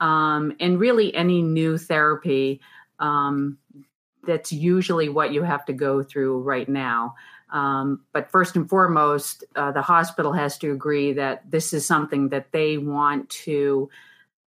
um, 0.00 0.54
and 0.60 0.78
really 0.78 1.14
any 1.14 1.42
new 1.42 1.78
therapy. 1.78 2.60
Um, 2.98 3.58
that's 4.26 4.52
usually 4.52 5.08
what 5.08 5.32
you 5.32 5.42
have 5.42 5.64
to 5.66 5.72
go 5.72 6.02
through 6.02 6.40
right 6.40 6.68
now. 6.68 7.14
Um, 7.50 8.00
but 8.12 8.30
first 8.30 8.56
and 8.56 8.68
foremost, 8.68 9.44
uh, 9.54 9.70
the 9.70 9.82
hospital 9.82 10.32
has 10.32 10.58
to 10.58 10.72
agree 10.72 11.12
that 11.12 11.48
this 11.48 11.72
is 11.72 11.86
something 11.86 12.30
that 12.30 12.50
they 12.50 12.76
want 12.76 13.30
to 13.30 13.88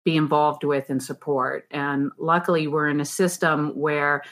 be 0.04 0.18
involved 0.18 0.64
with 0.64 0.90
and 0.90 1.02
support. 1.02 1.68
And 1.70 2.12
luckily, 2.18 2.68
we're 2.68 2.90
in 2.90 3.02
a 3.02 3.06
system 3.06 3.78
where 3.78 4.24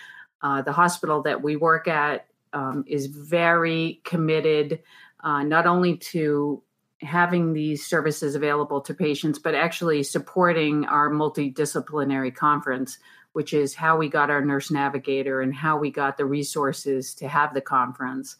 uh, 0.42 0.62
the 0.62 0.72
hospital 0.72 1.22
that 1.24 1.44
we 1.44 1.56
work 1.56 1.88
at 1.88 2.26
um, 2.54 2.84
is 2.88 3.08
very 3.08 4.02
committed 4.04 4.80
uh, 5.24 5.44
not 5.44 5.66
only 5.66 5.98
to 5.98 6.62
having 7.02 7.54
these 7.54 7.86
services 7.86 8.36
available 8.36 8.82
to 8.82 8.94
patients, 8.94 9.40
but 9.40 9.56
actually 9.56 10.04
supporting 10.04 10.86
our 10.86 11.10
multidisciplinary 11.10 12.34
conference, 12.34 12.98
which 13.34 13.54
is 13.54 13.76
how 13.76 13.98
we 13.98 14.08
got 14.08 14.30
our 14.30 14.44
nurse 14.44 14.72
navigator 14.72 15.42
and 15.42 15.54
how 15.54 15.78
we 15.78 15.92
got 15.92 16.18
the 16.18 16.26
resources 16.26 17.14
to 17.14 17.28
have 17.28 17.54
the 17.54 17.62
conference. 17.62 18.38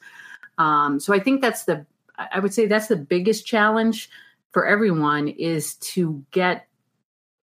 Um, 0.58 1.00
so 1.00 1.14
I 1.14 1.20
think 1.20 1.42
that's 1.42 1.66
the, 1.66 1.86
I 2.18 2.40
would 2.40 2.54
say 2.54 2.66
that's 2.66 2.88
the 2.88 2.96
biggest 2.96 3.46
challenge 3.46 4.10
for 4.54 4.66
everyone 4.66 5.28
is 5.28 5.76
to 5.76 6.24
get 6.32 6.68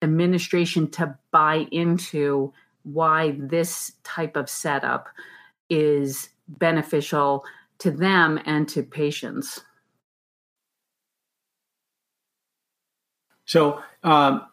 administration 0.02 0.90
to 0.92 1.18
buy 1.32 1.68
into 1.72 2.54
why 2.84 3.36
this 3.38 3.92
type 4.04 4.36
of 4.36 4.50
setup 4.50 5.10
is 5.70 6.30
beneficial 6.48 7.44
to 7.80 7.92
them 7.92 8.40
and 8.46 8.68
to 8.70 8.82
patients. 8.82 9.62
So, 13.52 13.84
um, 14.04 14.46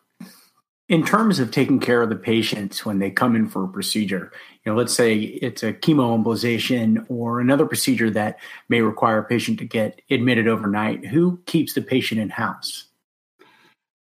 in 0.88 1.06
terms 1.06 1.38
of 1.38 1.52
taking 1.52 1.78
care 1.78 2.02
of 2.02 2.08
the 2.08 2.16
patients 2.16 2.84
when 2.84 2.98
they 2.98 3.12
come 3.12 3.36
in 3.36 3.46
for 3.46 3.62
a 3.62 3.68
procedure, 3.68 4.32
you 4.64 4.72
know, 4.72 4.76
let's 4.76 4.92
say 4.92 5.14
it's 5.14 5.62
a 5.62 5.72
chemoembolization 5.72 7.06
or 7.08 7.38
another 7.38 7.64
procedure 7.64 8.10
that 8.10 8.40
may 8.68 8.80
require 8.80 9.18
a 9.18 9.24
patient 9.24 9.60
to 9.60 9.64
get 9.64 10.02
admitted 10.10 10.48
overnight, 10.48 11.06
who 11.06 11.38
keeps 11.46 11.74
the 11.74 11.80
patient 11.80 12.20
in 12.20 12.28
house? 12.28 12.86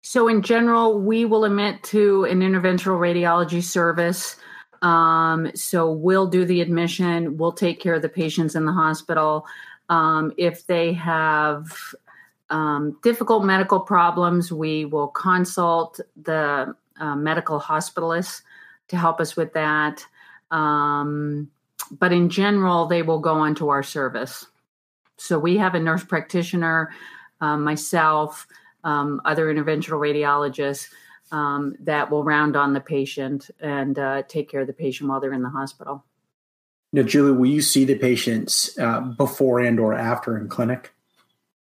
So, 0.03 0.29
in 0.29 0.43
general, 0.43 1.01
we 1.01 1.25
will 1.25 1.47
admit 1.47 1.83
to 1.85 2.25
an 2.25 2.41
interventional 2.41 3.01
radiology 3.01 3.63
service. 3.63 4.37
Um, 4.83 5.53
so, 5.55 5.91
we'll 5.91 6.27
do 6.27 6.45
the 6.45 6.61
admission, 6.61 7.39
we'll 7.39 7.53
take 7.53 7.81
care 7.81 7.95
of 7.95 8.03
the 8.03 8.11
patients 8.11 8.55
in 8.55 8.67
the 8.67 8.73
hospital. 8.73 9.47
Um, 9.89 10.35
if 10.37 10.67
they 10.67 10.93
have 10.93 11.95
um, 12.52 12.99
difficult 13.02 13.44
medical 13.44 13.80
problems, 13.80 14.52
we 14.52 14.85
will 14.85 15.09
consult 15.09 15.99
the 16.23 16.75
uh, 17.00 17.16
medical 17.16 17.59
hospitalists 17.59 18.42
to 18.88 18.97
help 18.97 19.21
us 19.21 19.37
with 19.37 19.54
that. 19.54 20.04
Um, 20.50 21.50
but 21.90 22.12
in 22.12 22.28
general, 22.28 22.87
they 22.87 23.02
will 23.02 23.21
go 23.21 23.35
onto 23.35 23.68
our 23.68 23.82
service. 23.82 24.47
So 25.16 25.38
we 25.38 25.56
have 25.56 25.75
a 25.75 25.80
nurse 25.80 26.04
practitioner, 26.04 26.92
uh, 27.40 27.56
myself, 27.56 28.47
um, 28.85 29.23
other 29.25 29.52
interventional 29.52 29.99
radiologists 29.99 30.88
um, 31.30 31.75
that 31.80 32.11
will 32.11 32.23
round 32.23 32.54
on 32.54 32.75
the 32.75 32.80
patient 32.80 33.50
and 33.61 33.99
uh, 33.99 34.23
take 34.28 34.50
care 34.50 34.61
of 34.61 34.66
the 34.66 34.73
patient 34.75 35.09
while 35.09 35.21
they're 35.21 35.32
in 35.32 35.42
the 35.42 35.49
hospital. 35.49 36.04
Now, 36.92 37.02
Julie, 37.02 37.32
will 37.32 37.47
you 37.47 37.62
see 37.62 37.87
the 37.87 37.94
patients 37.94 38.78
uh, 38.78 39.00
before 39.00 39.61
and 39.61 39.80
or 39.80 39.94
after 39.94 40.37
in 40.37 40.49
clinic? 40.49 40.92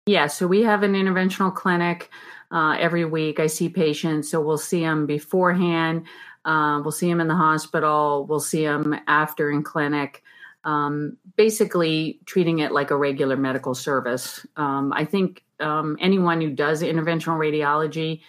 Yeah, 0.06 0.26
so 0.26 0.49
we 0.49 0.62
have 0.62 0.82
an 0.82 0.94
interventional 0.94 1.54
clinic 1.54 2.11
uh, 2.50 2.76
every 2.76 3.04
week. 3.04 3.38
I 3.38 3.47
see 3.47 3.68
patients, 3.68 4.28
so 4.28 4.40
we'll 4.40 4.59
see 4.59 4.80
them 4.80 5.06
beforehand. 5.06 6.06
Uh, 6.44 6.80
we'll 6.82 6.90
see 6.90 7.09
them 7.09 7.21
in 7.21 7.28
the 7.28 7.37
hospital. 7.37 8.26
We'll 8.28 8.40
see 8.40 8.64
them 8.64 8.97
after 9.06 9.49
in 9.49 9.62
clinic. 9.62 10.25
Um, 10.64 11.18
basically, 11.37 12.18
treating 12.26 12.59
it 12.59 12.73
like 12.73 12.90
a 12.90 12.97
regular 12.97 13.37
medical 13.37 13.76
service. 13.76 14.44
Um, 14.56 14.92
I 14.92 15.04
think 15.04 15.44
um, 15.61 15.97
anyone 16.00 16.40
who 16.40 16.50
does 16.50 16.82
interventional 16.82 17.38
radiology, 17.38 18.23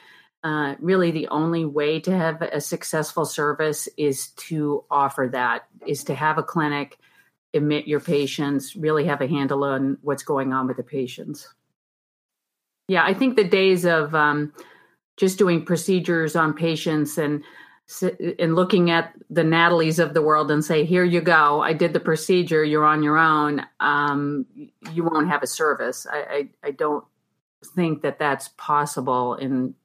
uh, 0.43 0.75
really 0.79 1.09
the 1.09 1.27
only 1.29 1.65
way 1.65 1.99
to 2.01 2.15
have 2.15 2.43
a 2.43 2.61
successful 2.61 3.25
service 3.25 3.89
is 3.97 4.27
to 4.47 4.83
offer 4.91 5.27
that, 5.31 5.65
is 5.87 6.03
to 6.03 6.13
have 6.13 6.37
a 6.37 6.43
clinic, 6.43 6.99
admit 7.55 7.87
your 7.87 7.99
patients, 7.99 8.75
really 8.75 9.05
have 9.05 9.21
a 9.21 9.27
handle 9.27 9.63
on 9.63 9.97
what's 10.03 10.23
going 10.23 10.53
on 10.53 10.67
with 10.67 10.77
the 10.77 10.83
patients. 10.83 11.47
Yeah, 12.87 13.03
I 13.03 13.13
think 13.13 13.35
the 13.35 13.43
days 13.43 13.85
of 13.85 14.13
um, 14.13 14.53
just 15.17 15.37
doing 15.37 15.65
procedures 15.65 16.35
on 16.35 16.53
patients 16.53 17.17
and 17.17 17.43
and 18.39 18.55
looking 18.55 18.91
at 18.91 19.13
the 19.29 19.43
Natalies 19.43 19.99
of 19.99 20.13
the 20.13 20.21
world 20.21 20.49
and 20.49 20.63
say, 20.63 20.85
"Here 20.85 21.03
you 21.03 21.21
go, 21.21 21.61
I 21.61 21.73
did 21.73 21.93
the 21.93 21.99
procedure. 21.99 22.63
You're 22.63 22.85
on 22.85 23.03
your 23.03 23.17
own." 23.17 23.65
Um, 23.79 24.45
you 24.91 25.03
won't 25.03 25.29
have 25.29 25.43
a 25.43 25.47
service. 25.47 26.07
I, 26.09 26.49
I, 26.63 26.67
I 26.67 26.71
don't 26.71 27.03
think 27.75 28.01
that 28.01 28.19
that's 28.19 28.49
possible 28.57 29.35
in 29.35 29.75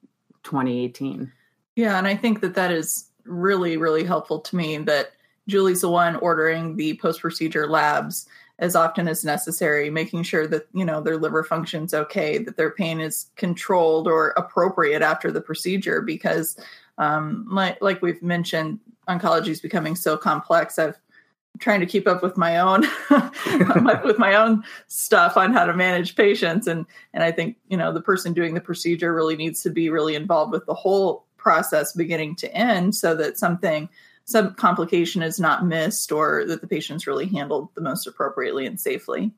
2018. 0.43 1.31
Yeah, 1.75 1.97
and 1.97 2.07
I 2.07 2.15
think 2.15 2.41
that 2.41 2.55
that 2.55 2.71
is 2.71 3.05
really 3.25 3.77
really 3.77 4.03
helpful 4.03 4.39
to 4.39 4.55
me. 4.55 4.77
That 4.77 5.11
Julie's 5.47 5.81
the 5.81 5.89
one 5.89 6.15
ordering 6.17 6.75
the 6.75 6.97
post 6.97 7.21
procedure 7.21 7.67
labs 7.67 8.27
as 8.59 8.75
often 8.75 9.07
as 9.07 9.25
necessary, 9.25 9.89
making 9.89 10.23
sure 10.23 10.45
that 10.47 10.67
you 10.73 10.85
know 10.85 11.01
their 11.01 11.17
liver 11.17 11.43
functions 11.43 11.93
okay, 11.93 12.37
that 12.37 12.57
their 12.57 12.71
pain 12.71 12.99
is 12.99 13.31
controlled 13.35 14.07
or 14.07 14.29
appropriate 14.37 15.01
after 15.01 15.31
the 15.31 15.41
procedure, 15.41 16.01
because 16.01 16.57
Um, 16.99 17.45
my, 17.47 17.77
like 17.79 18.01
we've 18.01 18.21
mentioned, 18.21 18.77
oncology 19.07 19.47
is 19.47 19.61
becoming 19.61 19.95
so 19.95 20.17
complex. 20.17 20.77
I've 20.77 20.99
trying 21.59 21.79
to 21.79 21.85
keep 21.85 22.07
up 22.07 22.21
with 22.21 22.37
my 22.37 22.59
own 22.59 22.81
with 24.03 24.17
my 24.17 24.35
own 24.35 24.63
stuff 24.87 25.35
on 25.35 25.51
how 25.51 25.65
to 25.65 25.73
manage 25.73 26.15
patients 26.15 26.67
and 26.67 26.85
and 27.13 27.23
I 27.23 27.31
think 27.31 27.57
you 27.67 27.75
know 27.75 27.91
the 27.91 28.01
person 28.01 28.33
doing 28.33 28.53
the 28.53 28.61
procedure 28.61 29.13
really 29.13 29.35
needs 29.35 29.61
to 29.63 29.69
be 29.69 29.89
really 29.89 30.15
involved 30.15 30.51
with 30.51 30.65
the 30.65 30.73
whole 30.73 31.25
process 31.37 31.91
beginning 31.93 32.35
to 32.35 32.53
end 32.53 32.95
so 32.95 33.15
that 33.15 33.37
something 33.37 33.89
some 34.29 34.53
complication 34.55 35.21
is 35.21 35.39
not 35.39 35.65
missed 35.65 36.11
or 36.11 36.45
that 36.45 36.61
the 36.61 36.67
patient's 36.67 37.07
really 37.07 37.27
handled 37.27 37.69
the 37.75 37.81
most 37.81 38.07
appropriately 38.07 38.65
and 38.65 38.79
safely. 38.79 39.31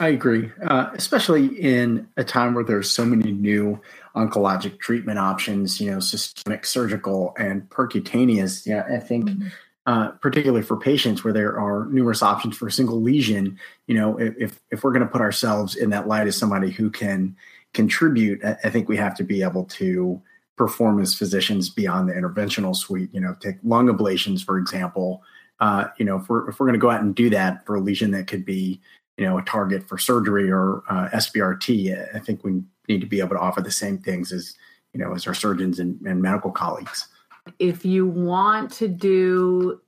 I 0.00 0.08
agree, 0.08 0.50
uh, 0.64 0.90
especially 0.94 1.46
in 1.60 2.08
a 2.16 2.22
time 2.22 2.54
where 2.54 2.62
there's 2.62 2.88
so 2.88 3.04
many 3.04 3.32
new 3.32 3.80
oncologic 4.14 4.78
treatment 4.78 5.18
options, 5.18 5.80
you 5.80 5.90
know, 5.90 5.98
systemic, 5.98 6.64
surgical, 6.66 7.34
and 7.36 7.68
percutaneous. 7.68 8.64
Yeah, 8.64 8.86
I 8.88 8.98
think 8.98 9.26
mm-hmm 9.26 9.48
uh, 9.88 10.10
particularly 10.20 10.62
for 10.62 10.76
patients 10.76 11.24
where 11.24 11.32
there 11.32 11.58
are 11.58 11.86
numerous 11.86 12.22
options 12.22 12.54
for 12.54 12.66
a 12.66 12.70
single 12.70 13.00
lesion. 13.00 13.58
You 13.86 13.94
know, 13.94 14.18
if 14.18 14.60
if 14.70 14.84
we're 14.84 14.92
going 14.92 15.02
to 15.02 15.10
put 15.10 15.22
ourselves 15.22 15.76
in 15.76 15.88
that 15.90 16.06
light 16.06 16.26
as 16.26 16.36
somebody 16.36 16.70
who 16.70 16.90
can 16.90 17.34
contribute, 17.72 18.44
I 18.44 18.68
think 18.68 18.86
we 18.86 18.98
have 18.98 19.16
to 19.16 19.24
be 19.24 19.42
able 19.42 19.64
to 19.64 20.20
perform 20.58 21.00
as 21.00 21.14
physicians 21.14 21.70
beyond 21.70 22.08
the 22.08 22.12
interventional 22.12 22.76
suite. 22.76 23.10
You 23.12 23.20
know, 23.20 23.34
take 23.40 23.56
lung 23.62 23.86
ablations 23.86 24.44
for 24.44 24.58
example. 24.58 25.22
Uh, 25.60 25.86
you 25.98 26.04
know, 26.04 26.16
if 26.16 26.28
we're 26.28 26.48
if 26.48 26.60
we're 26.60 26.66
going 26.66 26.78
to 26.78 26.80
go 26.80 26.90
out 26.90 27.00
and 27.00 27.14
do 27.14 27.30
that 27.30 27.64
for 27.64 27.76
a 27.76 27.80
lesion 27.80 28.10
that 28.10 28.26
could 28.26 28.44
be 28.44 28.80
you 29.16 29.24
know 29.24 29.38
a 29.38 29.42
target 29.42 29.88
for 29.88 29.96
surgery 29.96 30.50
or 30.50 30.82
uh, 30.90 31.08
SBRT, 31.14 32.14
I 32.14 32.18
think 32.18 32.44
we 32.44 32.62
need 32.88 33.00
to 33.00 33.06
be 33.06 33.20
able 33.20 33.30
to 33.30 33.40
offer 33.40 33.60
the 33.60 33.70
same 33.70 33.98
things 33.98 34.32
as 34.32 34.54
you 34.92 35.00
know 35.00 35.14
as 35.14 35.26
our 35.26 35.34
surgeons 35.34 35.78
and, 35.78 36.00
and 36.02 36.20
medical 36.20 36.50
colleagues 36.50 37.08
if 37.58 37.84
you 37.84 38.06
want 38.06 38.70
to 38.72 38.88
do 38.88 39.80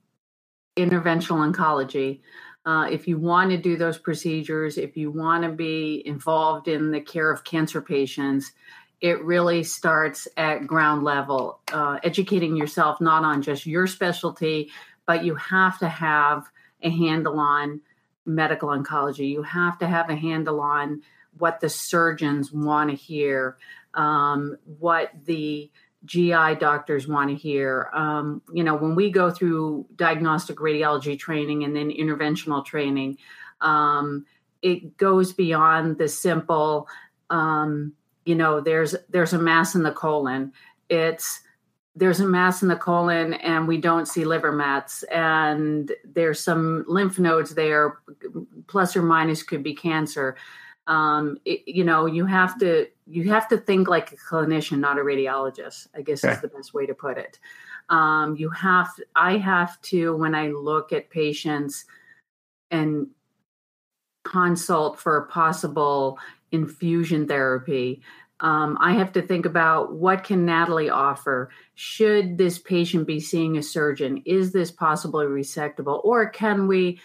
interventional 0.77 1.53
oncology, 1.53 2.21
uh, 2.67 2.87
if 2.91 3.09
you 3.09 3.19
want 3.19 3.50
to 3.50 3.57
do 3.57 3.77
those 3.77 3.99
procedures, 3.99 4.79
if 4.79 4.97
you 4.97 5.11
want 5.11 5.43
to 5.43 5.50
be 5.50 6.03
involved 6.07 6.69
in 6.69 6.91
the 6.91 7.00
care 7.00 7.31
of 7.31 7.45
cancer 7.45 7.81
patients, 7.81 8.53
it 9.00 9.23
really 9.25 9.62
starts 9.62 10.28
at 10.37 10.66
ground 10.66 11.02
level, 11.02 11.61
uh, 11.73 11.99
educating 12.02 12.57
yourself 12.57 13.00
not 13.00 13.25
on 13.25 13.42
just 13.42 13.66
your 13.66 13.87
specialty, 13.87 14.71
but 15.07 15.25
you 15.25 15.35
have 15.37 15.78
to 15.78 15.88
have 15.88 16.47
a 16.83 16.90
handle 16.90 17.40
on 17.40 17.80
medical 18.26 18.69
oncology. 18.69 19.30
You 19.30 19.42
have 19.42 19.78
to 19.78 19.87
have 19.87 20.11
a 20.11 20.14
handle 20.14 20.61
on 20.61 21.02
what 21.38 21.61
the 21.61 21.69
surgeons 21.69 22.52
want 22.52 22.90
to 22.90 22.97
hear, 22.97 23.57
um, 23.95 24.57
what 24.64 25.11
the 25.25 25.71
GI 26.04 26.57
doctors 26.59 27.07
want 27.07 27.30
to 27.30 27.37
hear. 27.37 27.90
Um, 27.92 28.42
you 28.52 28.64
know, 28.64 28.75
when 28.75 28.95
we 28.95 29.11
go 29.11 29.30
through 29.30 29.87
diagnostic 29.97 30.57
radiology 30.57 31.19
training 31.19 31.64
and 31.64 31.75
then 31.75 31.90
interventional 31.90 32.64
training, 32.64 33.19
um, 33.61 34.26
it 34.62 34.97
goes 34.97 35.33
beyond 35.33 35.99
the 35.99 36.09
simple. 36.09 36.88
Um, 37.28 37.95
you 38.25 38.35
know, 38.35 38.61
there's 38.61 38.95
there's 39.09 39.33
a 39.33 39.39
mass 39.39 39.75
in 39.75 39.83
the 39.83 39.93
colon. 39.93 40.53
It's 40.89 41.41
there's 41.97 42.21
a 42.21 42.27
mass 42.27 42.62
in 42.62 42.69
the 42.69 42.77
colon 42.77 43.35
and 43.35 43.67
we 43.67 43.77
don't 43.77 44.07
see 44.07 44.25
liver 44.25 44.53
mets 44.53 45.03
and 45.05 45.93
there's 46.05 46.41
some 46.41 46.85
lymph 46.87 47.19
nodes 47.19 47.55
there 47.55 47.99
plus 48.69 48.97
or 48.97 49.03
minus 49.03 49.43
could 49.43 49.62
be 49.62 49.75
cancer 49.75 50.37
um, 50.87 51.37
it, 51.45 51.62
you 51.67 51.85
know 51.85 52.07
you 52.07 52.27
have 52.27 52.59
to 52.59 52.87
you 53.07 53.29
have 53.29 53.49
to 53.49 53.59
think 53.59 53.89
like 53.89 54.12
a 54.12 54.17
clinician 54.17 54.79
not 54.79 54.99
a 54.99 55.03
radiologist 55.03 55.89
i 55.95 56.00
guess 56.00 56.25
okay. 56.25 56.35
is 56.35 56.41
the 56.41 56.49
best 56.49 56.75
way 56.75 56.87
to 56.87 56.95
put 56.95 57.19
it 57.19 57.39
um, 57.89 58.37
you 58.37 58.49
have 58.50 58.89
i 59.17 59.37
have 59.37 59.81
to 59.83 60.17
when 60.17 60.35
i 60.35 60.49
look 60.49 60.93
at 60.93 61.11
patients 61.11 61.85
and 62.71 63.09
consult 64.25 64.99
for 64.99 65.23
possible 65.23 66.19
infusion 66.52 67.26
therapy. 67.26 68.02
Um, 68.42 68.78
i 68.80 68.95
have 68.95 69.13
to 69.13 69.23
think 69.23 69.45
about 69.45 69.93
what 69.93 70.25
can 70.25 70.47
natalie 70.47 70.89
offer. 70.89 71.50
Should 71.75 72.39
this 72.39 72.58
patient 72.58 73.06
be 73.06 73.21
seeing 73.21 73.58
a 73.58 73.63
surgeon? 73.63 74.23
Is 74.25 74.52
this 74.52 74.71
possibly 74.71 75.26
resectable? 75.26 76.02
Or 76.04 76.28
can 76.30 76.67
we 76.67 77.00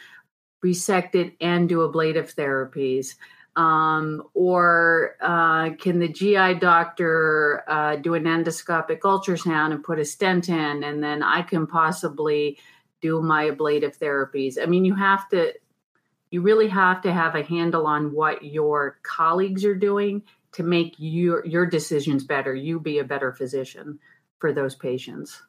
resect 0.62 1.15
it 1.15 1.36
and 1.41 1.67
do 1.67 1.84
ablative 1.84 2.34
therapies? 2.36 3.15
Um, 3.55 4.23
or 4.34 5.15
uh, 5.21 5.71
can 5.75 5.99
the 5.99 6.10
GI 6.10 6.55
doctor 6.55 7.63
uh, 7.67 7.95
do 7.97 8.13
an 8.13 8.25
endoscopic 8.25 8.99
ultrasound 8.99 9.71
and 9.71 9.84
put 9.84 9.99
a 9.99 10.05
stent 10.05 10.49
in, 10.49 10.84
and 10.84 11.01
then 11.01 11.23
I 11.23 11.41
can 11.41 11.65
possibly 11.65 12.58
do 13.01 13.21
my 13.21 13.49
ablative 13.49 13.97
therapies? 13.97 14.58
I 14.62 14.65
mean, 14.65 14.84
you 14.84 14.95
have 14.95 15.29
to, 15.29 15.53
you 16.31 16.41
really 16.41 16.67
have 16.67 17.01
to 17.01 17.13
have 17.13 17.35
a 17.35 17.43
handle 17.43 17.88
on 17.88 18.13
what 18.13 18.43
your 18.43 18.99
colleagues 19.03 19.63
are 19.63 19.75
doing 19.75 20.23
to 20.53 20.63
make 20.63 20.95
your 20.97 21.45
your 21.45 21.65
decisions 21.65 22.23
better. 22.23 22.55
You 22.55 22.79
be 22.79 22.99
a 22.99 23.03
better 23.03 23.33
physician 23.33 23.99
for 24.39 24.53
those 24.53 24.75
patients. 24.75 25.41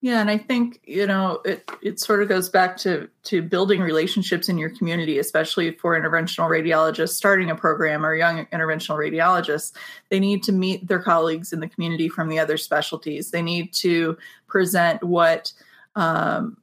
Yeah, 0.00 0.20
and 0.20 0.30
I 0.30 0.38
think 0.38 0.80
you 0.84 1.08
know 1.08 1.40
it. 1.44 1.68
It 1.82 1.98
sort 1.98 2.22
of 2.22 2.28
goes 2.28 2.48
back 2.48 2.76
to 2.78 3.08
to 3.24 3.42
building 3.42 3.80
relationships 3.80 4.48
in 4.48 4.56
your 4.56 4.70
community, 4.70 5.18
especially 5.18 5.72
for 5.72 6.00
interventional 6.00 6.48
radiologists 6.48 7.14
starting 7.14 7.50
a 7.50 7.56
program 7.56 8.06
or 8.06 8.14
young 8.14 8.46
interventional 8.46 8.96
radiologists. 8.96 9.72
They 10.08 10.20
need 10.20 10.44
to 10.44 10.52
meet 10.52 10.86
their 10.86 11.02
colleagues 11.02 11.52
in 11.52 11.58
the 11.58 11.68
community 11.68 12.08
from 12.08 12.28
the 12.28 12.38
other 12.38 12.56
specialties. 12.56 13.32
They 13.32 13.42
need 13.42 13.72
to 13.74 14.16
present 14.46 15.02
what 15.02 15.52
um, 15.96 16.58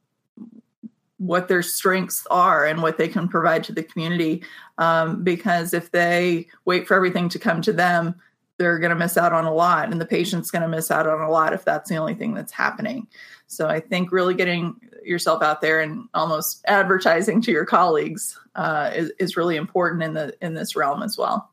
what 1.18 1.48
their 1.48 1.62
strengths 1.62 2.26
are 2.30 2.66
and 2.66 2.82
what 2.82 2.98
they 2.98 3.08
can 3.08 3.28
provide 3.28 3.64
to 3.64 3.72
the 3.72 3.82
community. 3.82 4.44
Um, 4.78 5.22
because 5.24 5.72
if 5.72 5.90
they 5.90 6.46
wait 6.64 6.86
for 6.86 6.94
everything 6.94 7.28
to 7.30 7.38
come 7.38 7.62
to 7.62 7.72
them, 7.72 8.14
they're 8.58 8.78
going 8.78 8.90
to 8.90 8.96
miss 8.96 9.16
out 9.16 9.32
on 9.32 9.44
a 9.44 9.52
lot 9.52 9.90
and 9.90 10.00
the 10.00 10.06
patient's 10.06 10.50
going 10.50 10.62
to 10.62 10.68
miss 10.68 10.90
out 10.90 11.06
on 11.06 11.20
a 11.20 11.30
lot 11.30 11.52
if 11.52 11.64
that's 11.64 11.90
the 11.90 11.96
only 11.96 12.14
thing 12.14 12.34
that's 12.34 12.52
happening 12.52 13.06
so 13.46 13.68
i 13.68 13.80
think 13.80 14.12
really 14.12 14.34
getting 14.34 14.74
yourself 15.04 15.42
out 15.42 15.60
there 15.60 15.80
and 15.80 16.08
almost 16.14 16.62
advertising 16.66 17.40
to 17.40 17.52
your 17.52 17.64
colleagues 17.64 18.38
uh, 18.56 18.90
is, 18.94 19.12
is 19.18 19.36
really 19.36 19.56
important 19.56 20.02
in 20.02 20.14
the 20.14 20.34
in 20.40 20.54
this 20.54 20.74
realm 20.74 21.02
as 21.02 21.16
well 21.18 21.50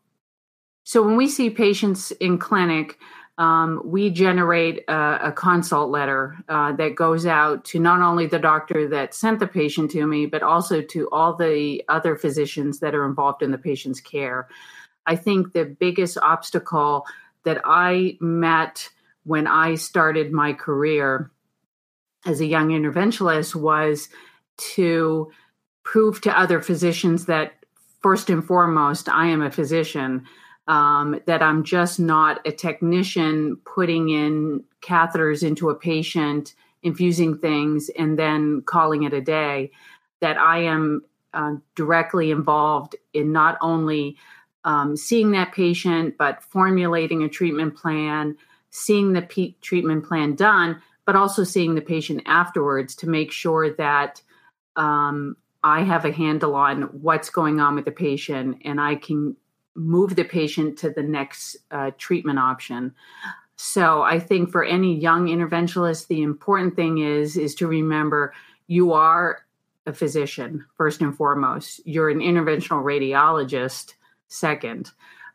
so 0.84 1.04
when 1.04 1.16
we 1.16 1.28
see 1.28 1.50
patients 1.50 2.12
in 2.12 2.38
clinic 2.38 2.98
um, 3.38 3.82
we 3.84 4.12
generate 4.12 4.84
a, 4.88 5.28
a 5.28 5.32
consult 5.32 5.90
letter 5.90 6.38
uh, 6.50 6.74
that 6.74 6.96
goes 6.96 7.26
out 7.26 7.66
to 7.66 7.80
not 7.80 8.02
only 8.02 8.28
the 8.28 8.40
doctor 8.40 8.88
that 8.90 9.16
sent 9.16 9.40
the 9.40 9.48
patient 9.48 9.92
to 9.92 10.06
me, 10.06 10.28
but 10.28 10.44
also 10.44 10.82
to 10.82 11.10
all 11.12 11.36
the 11.36 11.84
other 11.90 12.16
physicians 12.16 12.80
that 12.80 12.94
are 12.94 13.06
involved 13.06 13.42
in 13.42 13.52
the 13.52 13.58
patient's 13.58 14.00
care. 14.00 14.48
I 15.06 15.16
think 15.16 15.52
the 15.52 15.66
biggest 15.66 16.18
obstacle 16.20 17.06
that 17.44 17.62
I 17.66 18.18
met 18.22 18.90
when 19.24 19.48
I 19.48 19.76
started 19.76 20.32
my 20.32 20.54
career 20.54 21.32
as 22.26 22.40
a 22.40 22.46
young 22.46 22.70
interventionalist 22.70 23.56
was 23.56 24.10
to 24.58 25.32
prove 25.84 26.22
to 26.22 26.40
other 26.40 26.62
physicians 26.62 27.26
that 27.26 27.54
first 28.02 28.30
and 28.30 28.46
foremost, 28.46 29.10
I 29.10 29.28
am 29.28 29.42
a 29.42 29.52
physician, 29.52 30.26
um, 30.68 31.20
that 31.26 31.42
I'm 31.42 31.64
just 31.64 32.00
not 32.00 32.46
a 32.46 32.52
technician 32.52 33.58
putting 33.66 34.10
in 34.10 34.64
catheters 34.82 35.46
into 35.46 35.70
a 35.70 35.76
patient, 35.76 36.56
infusing 36.84 37.38
things, 37.38 37.90
and 37.98 38.18
then 38.18 38.62
calling 38.62 39.04
it 39.04 39.14
a 39.14 39.22
day, 39.22 39.72
that 40.22 40.38
I 40.38 40.60
am 40.60 41.04
uh, 41.34 41.56
directly 41.76 42.32
involved 42.32 42.96
in 43.14 43.32
not 43.32 43.58
only 43.62 44.16
um, 44.66 44.96
seeing 44.96 45.32
that 45.32 45.52
patient, 45.52 46.18
but 46.18 46.44
formulating 46.44 47.24
a 47.24 47.30
treatment 47.30 47.76
plan, 47.76 48.38
seeing 48.70 49.14
the 49.14 49.22
p- 49.22 49.58
treatment 49.62 50.06
plan 50.06 50.36
done, 50.36 50.82
but 51.06 51.16
also 51.16 51.44
seeing 51.44 51.76
the 51.76 51.82
patient 51.82 52.22
afterwards 52.26 52.96
to 52.96 53.10
make 53.10 53.32
sure 53.32 53.74
that 53.76 54.22
um, 54.76 55.36
I 55.64 55.84
have 55.84 56.06
a 56.06 56.12
handle 56.12 56.56
on 56.56 56.84
what's 57.02 57.30
going 57.30 57.60
on 57.60 57.76
with 57.76 57.86
the 57.86 57.92
patient 57.92 58.62
and 58.64 58.80
I 58.80 58.96
can 58.96 59.36
move 59.76 60.16
the 60.16 60.24
patient 60.24 60.78
to 60.80 60.90
the 60.90 61.04
next 61.04 61.58
uh, 61.72 61.92
treatment 61.98 62.40
option. 62.40 62.94
So 63.56 64.02
I 64.02 64.20
think 64.20 64.52
for 64.52 64.64
any 64.64 64.96
young 64.98 65.28
interventionalist, 65.28 66.08
the 66.08 66.22
important 66.22 66.76
thing 66.76 67.00
is 67.00 67.38
is 67.38 67.56
to 67.56 67.68
remember 67.68 68.34
you 68.68 68.94
are 68.94 69.46
a 69.86 69.94
physician 69.94 70.66
first 70.78 71.02
and 71.02 71.16
foremost. 71.16 71.82
You're 71.86 72.10
an 72.10 72.20
interventional 72.20 72.84
radiologist 72.84 73.94
second. 74.28 74.92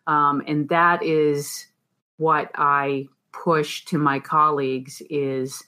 Um, 0.07 0.43
and 0.47 0.69
that 0.71 1.03
is 1.03 1.67
what 2.17 2.51
I 2.55 3.09
push 3.33 3.85
to 3.87 3.99
my 3.99 4.19
colleagues 4.19 5.03
is 5.11 5.63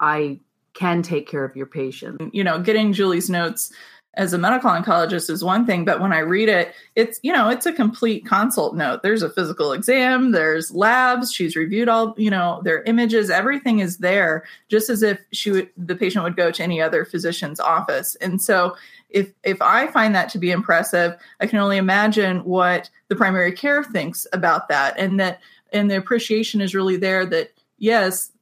I 0.00 0.40
can 0.72 1.02
take 1.02 1.28
care 1.28 1.44
of 1.44 1.56
your 1.56 1.66
patient. 1.66 2.34
You 2.34 2.44
know, 2.44 2.60
getting 2.60 2.92
Julie's 2.92 3.30
notes 3.30 3.72
as 4.16 4.32
a 4.32 4.38
medical 4.38 4.70
oncologist 4.70 5.28
is 5.28 5.44
one 5.44 5.66
thing, 5.66 5.84
but 5.84 6.00
when 6.00 6.12
I 6.12 6.20
read 6.20 6.48
it, 6.48 6.74
it's 6.94 7.20
you 7.22 7.32
know 7.32 7.48
it's 7.48 7.66
a 7.66 7.72
complete 7.72 8.24
consult 8.24 8.74
note. 8.74 9.02
There's 9.02 9.22
a 9.22 9.30
physical 9.30 9.72
exam, 9.72 10.32
there's 10.32 10.70
labs. 10.70 11.32
She's 11.32 11.54
reviewed 11.54 11.88
all 11.88 12.14
you 12.16 12.30
know 12.30 12.60
their 12.64 12.82
images. 12.84 13.30
Everything 13.30 13.80
is 13.80 13.98
there, 13.98 14.44
just 14.68 14.88
as 14.88 15.02
if 15.02 15.20
she 15.32 15.50
would, 15.50 15.70
the 15.76 15.96
patient 15.96 16.24
would 16.24 16.36
go 16.36 16.50
to 16.50 16.62
any 16.62 16.80
other 16.80 17.04
physician's 17.04 17.60
office. 17.60 18.16
And 18.16 18.40
so 18.40 18.76
if 19.10 19.30
if 19.44 19.60
I 19.60 19.86
find 19.88 20.14
that 20.14 20.30
to 20.30 20.38
be 20.38 20.50
impressive, 20.50 21.14
I 21.40 21.46
can 21.46 21.58
only 21.58 21.76
imagine 21.76 22.38
what 22.44 22.90
the 23.08 23.16
primary 23.16 23.52
care 23.52 23.84
thinks 23.84 24.26
about 24.32 24.68
that, 24.68 24.98
and 24.98 25.20
that 25.20 25.40
and 25.72 25.90
the 25.90 25.96
appreciation 25.96 26.60
is 26.60 26.74
really 26.74 26.96
there 26.96 27.26
that 27.26 27.52
yes 27.78 28.32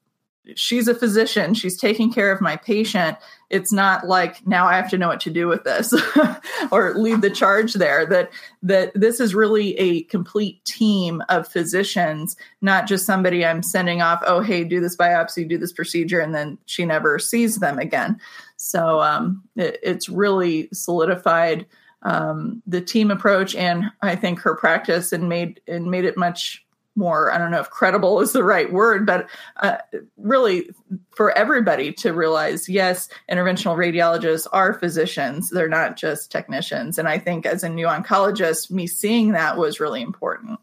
she's 0.55 0.89
a 0.89 0.95
physician. 0.95 1.55
She's 1.55 1.77
taking 1.77 2.13
care 2.13 2.31
of 2.31 2.41
my 2.41 2.57
patient. 2.57 3.17
It's 3.51 3.73
not 3.73 4.07
like 4.07 4.47
now 4.47 4.67
i 4.67 4.77
have 4.77 4.91
to 4.91 4.99
know 4.99 5.09
what 5.09 5.21
to 5.21 5.31
do 5.31 5.47
with 5.47 5.65
this 5.65 5.95
or 6.71 6.95
lead 6.95 7.23
the 7.23 7.31
charge 7.31 7.75
there. 7.75 8.05
That 8.07 8.31
that 8.63 8.93
this 8.95 9.21
is 9.21 9.35
really 9.35 9.79
a 9.79 10.03
complete 10.05 10.65
team 10.65 11.23
of 11.29 11.49
physicians 11.49 12.37
not 12.61 12.87
just 12.87 13.07
somebody 13.07 13.45
i'm 13.45 13.63
sending 13.63 14.03
off 14.03 14.23
oh 14.27 14.41
hey 14.41 14.65
do 14.65 14.81
this 14.81 14.97
biopsy 14.97 15.49
do 15.49 15.59
this 15.59 15.73
procedure 15.73 16.21
and 16.21 16.35
then 16.35 16.59
she 16.67 16.85
never 16.85 17.19
sees 17.19 17.59
them 17.59 17.79
again. 17.79 18.19
So 18.57 19.01
um, 19.01 19.43
it, 19.57 19.79
it's 19.83 20.09
really 20.09 20.69
solidified 20.73 21.67
um, 22.03 22.63
the 22.67 22.81
team 22.81 23.11
approach 23.11 23.55
and 23.55 23.85
i 24.03 24.15
think 24.15 24.41
her 24.41 24.55
practice 24.55 25.13
and 25.13 25.29
made 25.29 25.61
and 25.67 25.91
made 25.91 26.05
it 26.05 26.19
much 26.19 26.64
more 26.97 27.33
i 27.33 27.39
don't 27.39 27.51
know 27.51 27.61
if 27.61 27.71
credible 27.71 28.21
is 28.21 28.33
the 28.33 28.45
right 28.45 28.73
word 28.73 29.05
but 29.05 29.29
uh, 29.63 29.79
really 30.17 30.71
for 31.15 31.37
everybody 31.37 31.93
to 31.93 32.13
realize 32.13 32.69
yes 32.69 33.09
interventional 33.31 33.77
radiologists 33.77 34.47
are 34.53 34.75
physicians. 34.75 35.51
They're 35.51 35.69
not 35.69 35.97
just 35.97 36.31
technicians. 36.31 36.99
And 36.99 37.09
i 37.09 37.19
think 37.19 37.47
as 37.47 37.63
a 37.63 37.69
new 37.69 37.87
oncologist 37.87 38.71
me 38.71 38.87
seeing 38.87 39.33
that 39.33 39.57
was 39.57 39.81
really 39.81 40.03
important. 40.03 40.59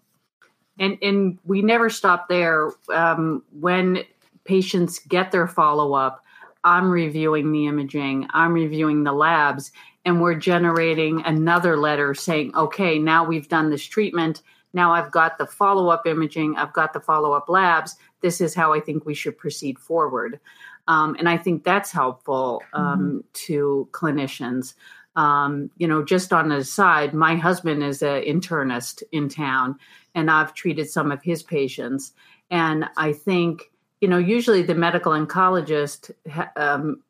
And 0.79 0.97
and 1.01 1.39
we 1.45 1.61
never 1.61 1.89
stop 1.89 2.27
there. 2.29 2.71
Um, 2.93 3.43
when 3.59 4.03
patients 4.45 4.99
get 4.99 5.31
their 5.31 5.47
follow-up 5.47 6.23
i'm 6.63 6.89
reviewing 6.89 7.51
the 7.51 7.67
imaging 7.67 8.27
i'm 8.31 8.53
reviewing 8.53 9.03
the 9.03 9.13
labs 9.13 9.71
and 10.03 10.19
we're 10.19 10.33
generating 10.33 11.21
another 11.25 11.77
letter 11.77 12.15
saying 12.15 12.53
okay 12.55 12.97
now 12.97 13.23
we've 13.23 13.47
done 13.49 13.69
this 13.69 13.85
treatment 13.85 14.41
now 14.73 14.93
I've 14.93 15.11
got 15.11 15.37
the 15.37 15.45
follow 15.45 15.89
up 15.89 16.05
imaging, 16.07 16.55
I've 16.57 16.73
got 16.73 16.93
the 16.93 16.99
follow 16.99 17.33
up 17.33 17.49
labs. 17.49 17.95
This 18.21 18.41
is 18.41 18.55
how 18.55 18.73
I 18.73 18.79
think 18.79 19.05
we 19.05 19.13
should 19.13 19.37
proceed 19.37 19.79
forward. 19.79 20.39
Um, 20.87 21.15
and 21.19 21.29
I 21.29 21.37
think 21.37 21.63
that's 21.63 21.91
helpful 21.91 22.63
um, 22.73 22.99
mm-hmm. 22.99 23.19
to 23.33 23.87
clinicians. 23.91 24.73
Um, 25.15 25.69
you 25.77 25.87
know, 25.87 26.03
just 26.03 26.31
on 26.31 26.49
the 26.49 26.63
side, 26.63 27.13
my 27.13 27.35
husband 27.35 27.83
is 27.83 28.01
an 28.01 28.23
internist 28.23 29.03
in 29.11 29.27
town, 29.29 29.77
and 30.15 30.31
I've 30.31 30.53
treated 30.53 30.89
some 30.89 31.11
of 31.11 31.21
his 31.21 31.43
patients. 31.43 32.13
And 32.49 32.85
I 32.97 33.13
think, 33.13 33.71
you 33.99 34.07
know, 34.07 34.17
usually 34.17 34.63
the 34.63 34.75
medical 34.75 35.11
oncologist 35.11 36.11
um, 36.55 37.01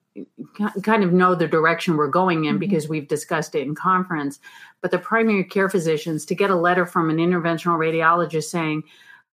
kind 0.84 1.04
of 1.04 1.14
know 1.14 1.36
the 1.36 1.48
direction 1.48 1.98
we're 1.98 2.08
going 2.08 2.46
in 2.46 2.54
mm-hmm. 2.54 2.60
because 2.60 2.90
we've 2.90 3.08
discussed 3.08 3.56
it 3.56 3.62
in 3.62 3.76
conference. 3.76 4.40
But 4.82 4.92
the 4.92 5.00
primary 5.00 5.44
care 5.44 5.70
physicians 5.70 6.26
to 6.26 6.36
get 6.36 6.50
a 6.50 6.56
letter 6.56 6.86
from 6.86 7.10
an 7.10 7.18
interventional 7.18 7.78
radiologist 7.78 8.46
saying, 8.46 8.84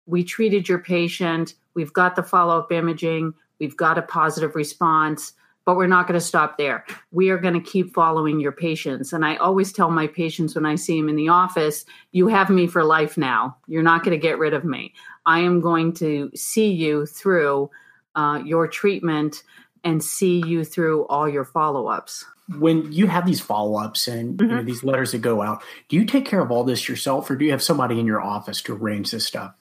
We 0.06 0.24
treated 0.24 0.70
your 0.70 0.80
patient, 0.80 1.56
we've 1.74 1.94
got 1.94 2.16
the 2.16 2.24
follow 2.24 2.60
up 2.60 2.72
imaging, 2.72 3.34
we've 3.60 3.78
got 3.78 3.98
a 3.98 4.04
positive 4.04 4.56
response, 4.56 5.34
but 5.66 5.76
we're 5.76 5.88
not 5.88 6.08
going 6.08 6.20
to 6.20 6.26
stop 6.26 6.58
there. 6.58 6.86
We 7.12 7.30
are 7.30 7.38
going 7.38 7.54
to 7.54 7.60
keep 7.60 7.94
following 7.94 8.40
your 8.40 8.54
patients. 8.54 9.12
And 9.12 9.26
I 9.26 9.36
always 9.36 9.74
tell 9.74 9.90
my 9.90 10.08
patients 10.08 10.56
when 10.56 10.66
I 10.66 10.76
see 10.76 10.98
them 11.00 11.10
in 11.10 11.16
the 11.16 11.30
office, 11.30 11.86
You 12.12 12.28
have 12.28 12.50
me 12.50 12.68
for 12.68 12.84
life 12.84 13.18
now. 13.18 13.58
You're 13.68 13.84
not 13.84 14.04
going 14.04 14.18
to 14.18 14.22
get 14.22 14.40
rid 14.40 14.54
of 14.54 14.64
me. 14.64 14.94
I 15.26 15.40
am 15.40 15.60
going 15.60 15.94
to 15.96 16.32
see 16.36 16.72
you 16.72 17.06
through 17.06 17.70
uh, 18.16 18.42
your 18.46 18.68
treatment 18.68 19.44
and 19.88 20.04
see 20.04 20.44
you 20.46 20.66
through 20.66 21.06
all 21.08 21.30
your 21.30 21.46
follow 21.46 21.88
ups. 21.88 22.26
When 22.60 22.92
you 22.92 23.08
have 23.08 23.26
these 23.26 23.40
follow 23.40 23.80
ups 23.80 24.08
and 24.08 24.34
mm-hmm. 24.34 24.44
you 24.44 24.48
know, 24.50 24.58
mm-hmm. 24.58 24.68
these 24.68 24.84
letters 24.84 25.14
that 25.14 25.20
go 25.20 25.42
out, 25.42 25.64
do 25.88 25.96
you 25.96 26.04
take 26.06 26.26
care 26.26 26.42
of 26.42 26.52
all 26.52 26.66
this 26.66 26.90
yourself 26.90 27.30
or 27.30 27.38
do 27.38 27.46
you 27.46 27.52
have 27.52 27.64
somebody 27.64 27.98
in 27.98 28.06
your 28.06 28.22
office 28.22 28.62
to 28.64 28.76
arrange 28.76 29.12
this 29.12 29.26
stuff? 29.26 29.54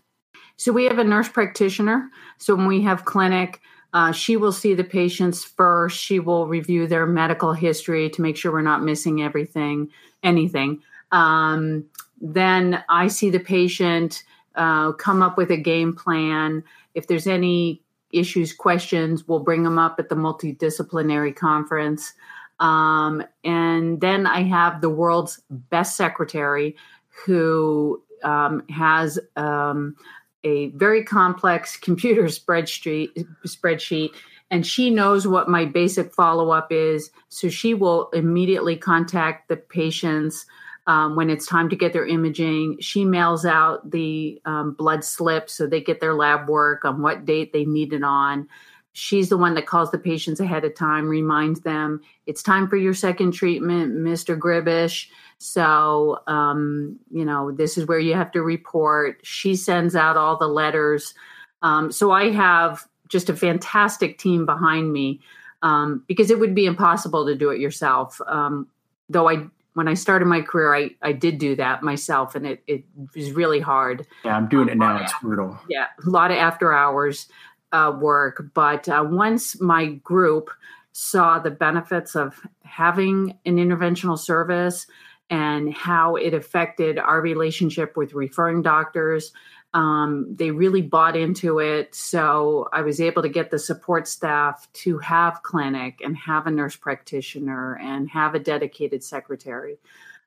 So 0.56 0.72
we 0.72 0.84
have 0.86 0.98
a 0.98 1.04
nurse 1.04 1.28
practitioner. 1.28 2.08
So 2.38 2.56
when 2.56 2.66
we 2.66 2.82
have 2.82 3.04
clinic, 3.04 3.60
uh, 3.92 4.10
she 4.10 4.36
will 4.36 4.52
see 4.52 4.74
the 4.74 4.84
patients 4.84 5.44
first. 5.44 5.96
She 5.98 6.18
will 6.18 6.48
review 6.48 6.88
their 6.88 7.06
medical 7.06 7.52
history 7.52 8.10
to 8.10 8.22
make 8.22 8.36
sure 8.36 8.50
we're 8.50 8.62
not 8.62 8.82
missing 8.82 9.22
everything, 9.22 9.90
anything. 10.24 10.82
Um, 11.12 11.84
then 12.20 12.82
I 12.88 13.06
see 13.06 13.30
the 13.30 13.38
patient, 13.38 14.24
uh, 14.56 14.90
come 14.92 15.22
up 15.22 15.36
with 15.36 15.50
a 15.50 15.56
game 15.56 15.94
plan. 15.94 16.64
If 16.94 17.06
there's 17.06 17.28
any 17.28 17.82
issues, 18.12 18.52
questions, 18.52 19.26
we'll 19.26 19.40
bring 19.40 19.62
them 19.62 19.78
up 19.78 19.96
at 19.98 20.08
the 20.08 20.14
multidisciplinary 20.14 21.34
conference. 21.34 22.12
Um, 22.60 23.22
and 23.44 24.00
then 24.00 24.26
I 24.26 24.42
have 24.42 24.80
the 24.80 24.90
world's 24.90 25.42
best 25.50 25.96
secretary 25.96 26.76
who 27.24 28.02
um, 28.22 28.62
has 28.70 29.18
um, 29.36 29.96
a 30.44 30.68
very 30.70 31.04
complex 31.04 31.76
computer 31.80 32.24
spreadsheet, 32.24 33.26
spreadsheet, 33.46 34.10
and 34.50 34.66
she 34.66 34.90
knows 34.90 35.26
what 35.26 35.48
my 35.48 35.64
basic 35.64 36.14
follow 36.14 36.50
up 36.50 36.70
is. 36.70 37.10
So 37.28 37.48
she 37.48 37.74
will 37.74 38.08
immediately 38.10 38.76
contact 38.76 39.48
the 39.48 39.56
patients 39.56 40.46
um, 40.86 41.16
when 41.16 41.30
it's 41.30 41.46
time 41.46 41.68
to 41.68 41.76
get 41.76 41.92
their 41.92 42.06
imaging. 42.06 42.78
She 42.80 43.04
mails 43.04 43.44
out 43.44 43.90
the 43.90 44.40
um, 44.44 44.72
blood 44.72 45.04
slips 45.04 45.54
so 45.54 45.66
they 45.66 45.80
get 45.80 46.00
their 46.00 46.14
lab 46.14 46.48
work 46.48 46.84
on 46.84 47.02
what 47.02 47.24
date 47.24 47.52
they 47.52 47.64
need 47.64 47.92
it 47.92 48.04
on. 48.04 48.48
She's 48.92 49.28
the 49.28 49.36
one 49.36 49.54
that 49.54 49.66
calls 49.66 49.90
the 49.90 49.98
patients 49.98 50.40
ahead 50.40 50.64
of 50.64 50.74
time, 50.74 51.06
reminds 51.06 51.60
them 51.60 52.00
it's 52.24 52.42
time 52.42 52.66
for 52.66 52.76
your 52.76 52.94
second 52.94 53.32
treatment, 53.32 53.94
Mr. 53.94 54.38
Gribish. 54.38 55.08
So, 55.38 56.20
um, 56.26 56.98
you 57.10 57.24
know, 57.24 57.52
this 57.52 57.76
is 57.76 57.86
where 57.86 57.98
you 57.98 58.14
have 58.14 58.32
to 58.32 58.42
report. 58.42 59.20
She 59.22 59.54
sends 59.54 59.94
out 59.94 60.16
all 60.16 60.38
the 60.38 60.48
letters. 60.48 61.12
Um, 61.60 61.92
so 61.92 62.10
I 62.10 62.30
have 62.30 62.86
just 63.08 63.28
a 63.28 63.36
fantastic 63.36 64.18
team 64.18 64.46
behind 64.46 64.92
me 64.92 65.20
um, 65.62 66.02
because 66.06 66.30
it 66.30 66.38
would 66.38 66.54
be 66.54 66.64
impossible 66.64 67.26
to 67.26 67.34
do 67.34 67.50
it 67.50 67.60
yourself. 67.60 68.18
Um, 68.26 68.66
though 69.10 69.28
I 69.28 69.46
when 69.76 69.88
I 69.88 69.94
started 69.94 70.24
my 70.24 70.40
career, 70.40 70.74
I, 70.74 70.90
I 71.02 71.12
did 71.12 71.36
do 71.36 71.54
that 71.56 71.82
myself, 71.82 72.34
and 72.34 72.46
it, 72.46 72.62
it 72.66 72.84
was 73.14 73.32
really 73.32 73.60
hard. 73.60 74.06
Yeah, 74.24 74.34
I'm 74.34 74.48
doing 74.48 74.70
it 74.70 74.78
now. 74.78 75.02
It's 75.02 75.12
brutal. 75.20 75.58
Yeah, 75.68 75.88
a 76.02 76.08
lot 76.08 76.30
of 76.30 76.38
after 76.38 76.72
hours 76.72 77.26
uh, 77.72 77.94
work. 78.00 78.42
But 78.54 78.88
uh, 78.88 79.04
once 79.06 79.60
my 79.60 79.86
group 79.86 80.48
saw 80.92 81.38
the 81.38 81.50
benefits 81.50 82.16
of 82.16 82.40
having 82.64 83.36
an 83.44 83.56
interventional 83.56 84.18
service 84.18 84.86
and 85.28 85.74
how 85.74 86.16
it 86.16 86.32
affected 86.32 86.98
our 86.98 87.20
relationship 87.20 87.98
with 87.98 88.14
referring 88.14 88.62
doctors, 88.62 89.30
um, 89.74 90.34
they 90.34 90.50
really 90.50 90.82
bought 90.82 91.16
into 91.16 91.58
it. 91.58 91.94
So 91.94 92.68
I 92.72 92.82
was 92.82 93.00
able 93.00 93.22
to 93.22 93.28
get 93.28 93.50
the 93.50 93.58
support 93.58 94.08
staff 94.08 94.66
to 94.74 94.98
have 94.98 95.42
clinic 95.42 96.00
and 96.02 96.16
have 96.16 96.46
a 96.46 96.50
nurse 96.50 96.76
practitioner 96.76 97.76
and 97.76 98.08
have 98.08 98.34
a 98.34 98.38
dedicated 98.38 99.04
secretary, 99.04 99.76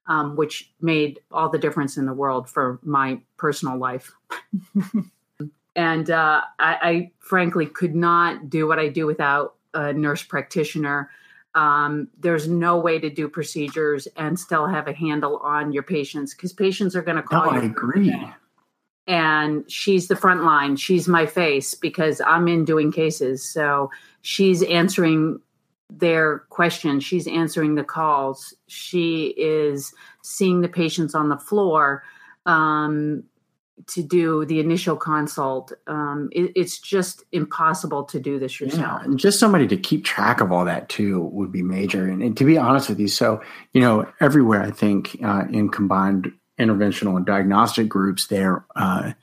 um, 0.08 0.36
which 0.36 0.72
made 0.82 1.20
all 1.32 1.50
the 1.50 1.58
difference 1.58 1.98
in 1.98 2.06
the 2.06 2.14
world 2.14 2.48
for 2.50 2.80
my 2.84 3.20
personal 3.38 3.78
life. 3.78 4.12
and 5.76 6.12
uh, 6.12 6.42
I, 6.60 6.78
I, 6.82 7.12
frankly 7.20 7.68
could 7.68 7.96
not 7.96 8.50
do 8.50 8.68
what 8.68 8.80
I 8.80 8.90
do 8.90 9.06
without 9.06 9.56
a 9.74 9.94
nurse 9.94 10.24
practitioner. 10.24 11.10
Um, 11.56 12.08
there's 12.20 12.48
no 12.48 12.80
way 12.80 13.00
to 13.00 13.10
do 13.10 13.28
procedures 13.28 14.08
and 14.16 14.40
still 14.40 14.68
have 14.68 14.88
a 14.88 14.94
handle 14.94 15.38
on 15.38 15.72
your 15.72 15.84
patients 15.84 16.34
because 16.34 16.54
patients 16.54 16.96
are 16.96 17.02
going 17.02 17.18
to 17.18 17.24
call 17.24 17.46
no, 17.46 17.54
you. 17.54 17.62
I 17.62 17.66
agree 17.66 18.34
and 19.10 19.70
she's 19.70 20.08
the 20.08 20.16
front 20.16 20.44
line. 20.44 20.76
She's 20.76 21.08
my 21.08 21.26
face 21.26 21.74
because 21.74 22.22
I'm 22.22 22.48
in 22.48 22.64
doing 22.64 22.92
cases. 22.92 23.44
So 23.44 23.90
she's 24.22 24.62
answering 24.62 25.40
their 25.90 26.44
questions. 26.50 27.04
She's 27.04 27.28
answering 27.28 27.74
the 27.74 27.84
calls. 27.84 28.54
She 28.68 29.34
is 29.36 29.96
seeing 30.24 30.62
the 30.62 30.70
patients 30.70 31.16
on 31.16 31.30
the 31.30 31.40
floor 31.40 32.04
um, 32.46 33.24
to 33.88 34.04
do 34.04 34.46
the 34.46 34.60
initial 34.60 34.96
consult. 34.96 35.74
Um, 35.88 36.30
it, 36.32 36.52
it's 36.56 36.78
just 36.78 37.24
impossible 37.32 38.04
to 38.04 38.20
do 38.20 38.38
this 38.38 38.60
yourself. 38.60 38.80
Yeah, 38.80 39.04
and 39.04 39.18
just 39.18 39.40
somebody 39.40 39.66
to 39.70 39.78
keep 39.78 40.06
track 40.06 40.40
of 40.40 40.52
all 40.52 40.66
that 40.66 40.88
too 40.88 41.22
would 41.32 41.52
be 41.52 41.64
major. 41.64 42.08
And, 42.08 42.22
and 42.22 42.38
to 42.38 42.46
be 42.46 42.60
honest 42.60 42.90
with 42.90 43.00
you, 43.00 43.08
so 43.08 43.42
you 43.74 43.82
know, 43.82 44.08
everywhere 44.20 44.62
I 44.62 44.70
think 44.70 45.18
uh, 45.24 45.46
in 45.50 45.70
combined 45.70 46.32
interventional 46.60 47.18
and 47.18 47.26
diagnostic 47.26 47.88
groups 47.88 48.28
there 48.28 48.66
uh, 48.76 49.14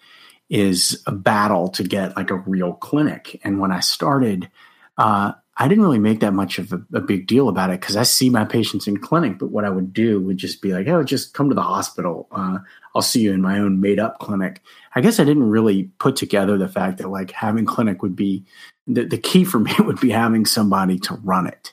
is 0.48 1.02
a 1.06 1.12
battle 1.12 1.68
to 1.68 1.82
get 1.82 2.16
like 2.16 2.30
a 2.30 2.36
real 2.36 2.72
clinic. 2.74 3.40
And 3.44 3.60
when 3.60 3.72
I 3.72 3.80
started, 3.80 4.50
uh, 4.96 5.32
I 5.58 5.68
didn't 5.68 5.84
really 5.84 5.98
make 5.98 6.20
that 6.20 6.34
much 6.34 6.58
of 6.58 6.72
a, 6.72 6.82
a 6.94 7.00
big 7.00 7.26
deal 7.26 7.48
about 7.48 7.70
it 7.70 7.80
because 7.80 7.96
I 7.96 8.02
see 8.02 8.28
my 8.28 8.44
patients 8.44 8.86
in 8.86 8.98
clinic. 8.98 9.38
But 9.38 9.50
what 9.50 9.64
I 9.64 9.70
would 9.70 9.92
do 9.92 10.20
would 10.20 10.36
just 10.36 10.60
be 10.60 10.72
like, 10.72 10.86
oh, 10.88 11.02
just 11.02 11.32
come 11.32 11.48
to 11.48 11.54
the 11.54 11.62
hospital. 11.62 12.28
Uh, 12.30 12.58
I'll 12.94 13.02
see 13.02 13.22
you 13.22 13.32
in 13.32 13.40
my 13.40 13.58
own 13.58 13.80
made 13.80 13.98
up 13.98 14.18
clinic. 14.18 14.60
I 14.94 15.00
guess 15.00 15.18
I 15.18 15.24
didn't 15.24 15.48
really 15.48 15.84
put 15.98 16.16
together 16.16 16.58
the 16.58 16.68
fact 16.68 16.98
that 16.98 17.08
like 17.08 17.30
having 17.30 17.64
clinic 17.64 18.02
would 18.02 18.16
be 18.16 18.44
the, 18.86 19.04
the 19.04 19.18
key 19.18 19.44
for 19.44 19.58
me 19.60 19.72
would 19.78 20.00
be 20.00 20.10
having 20.10 20.44
somebody 20.44 20.98
to 21.00 21.14
run 21.14 21.46
it, 21.46 21.72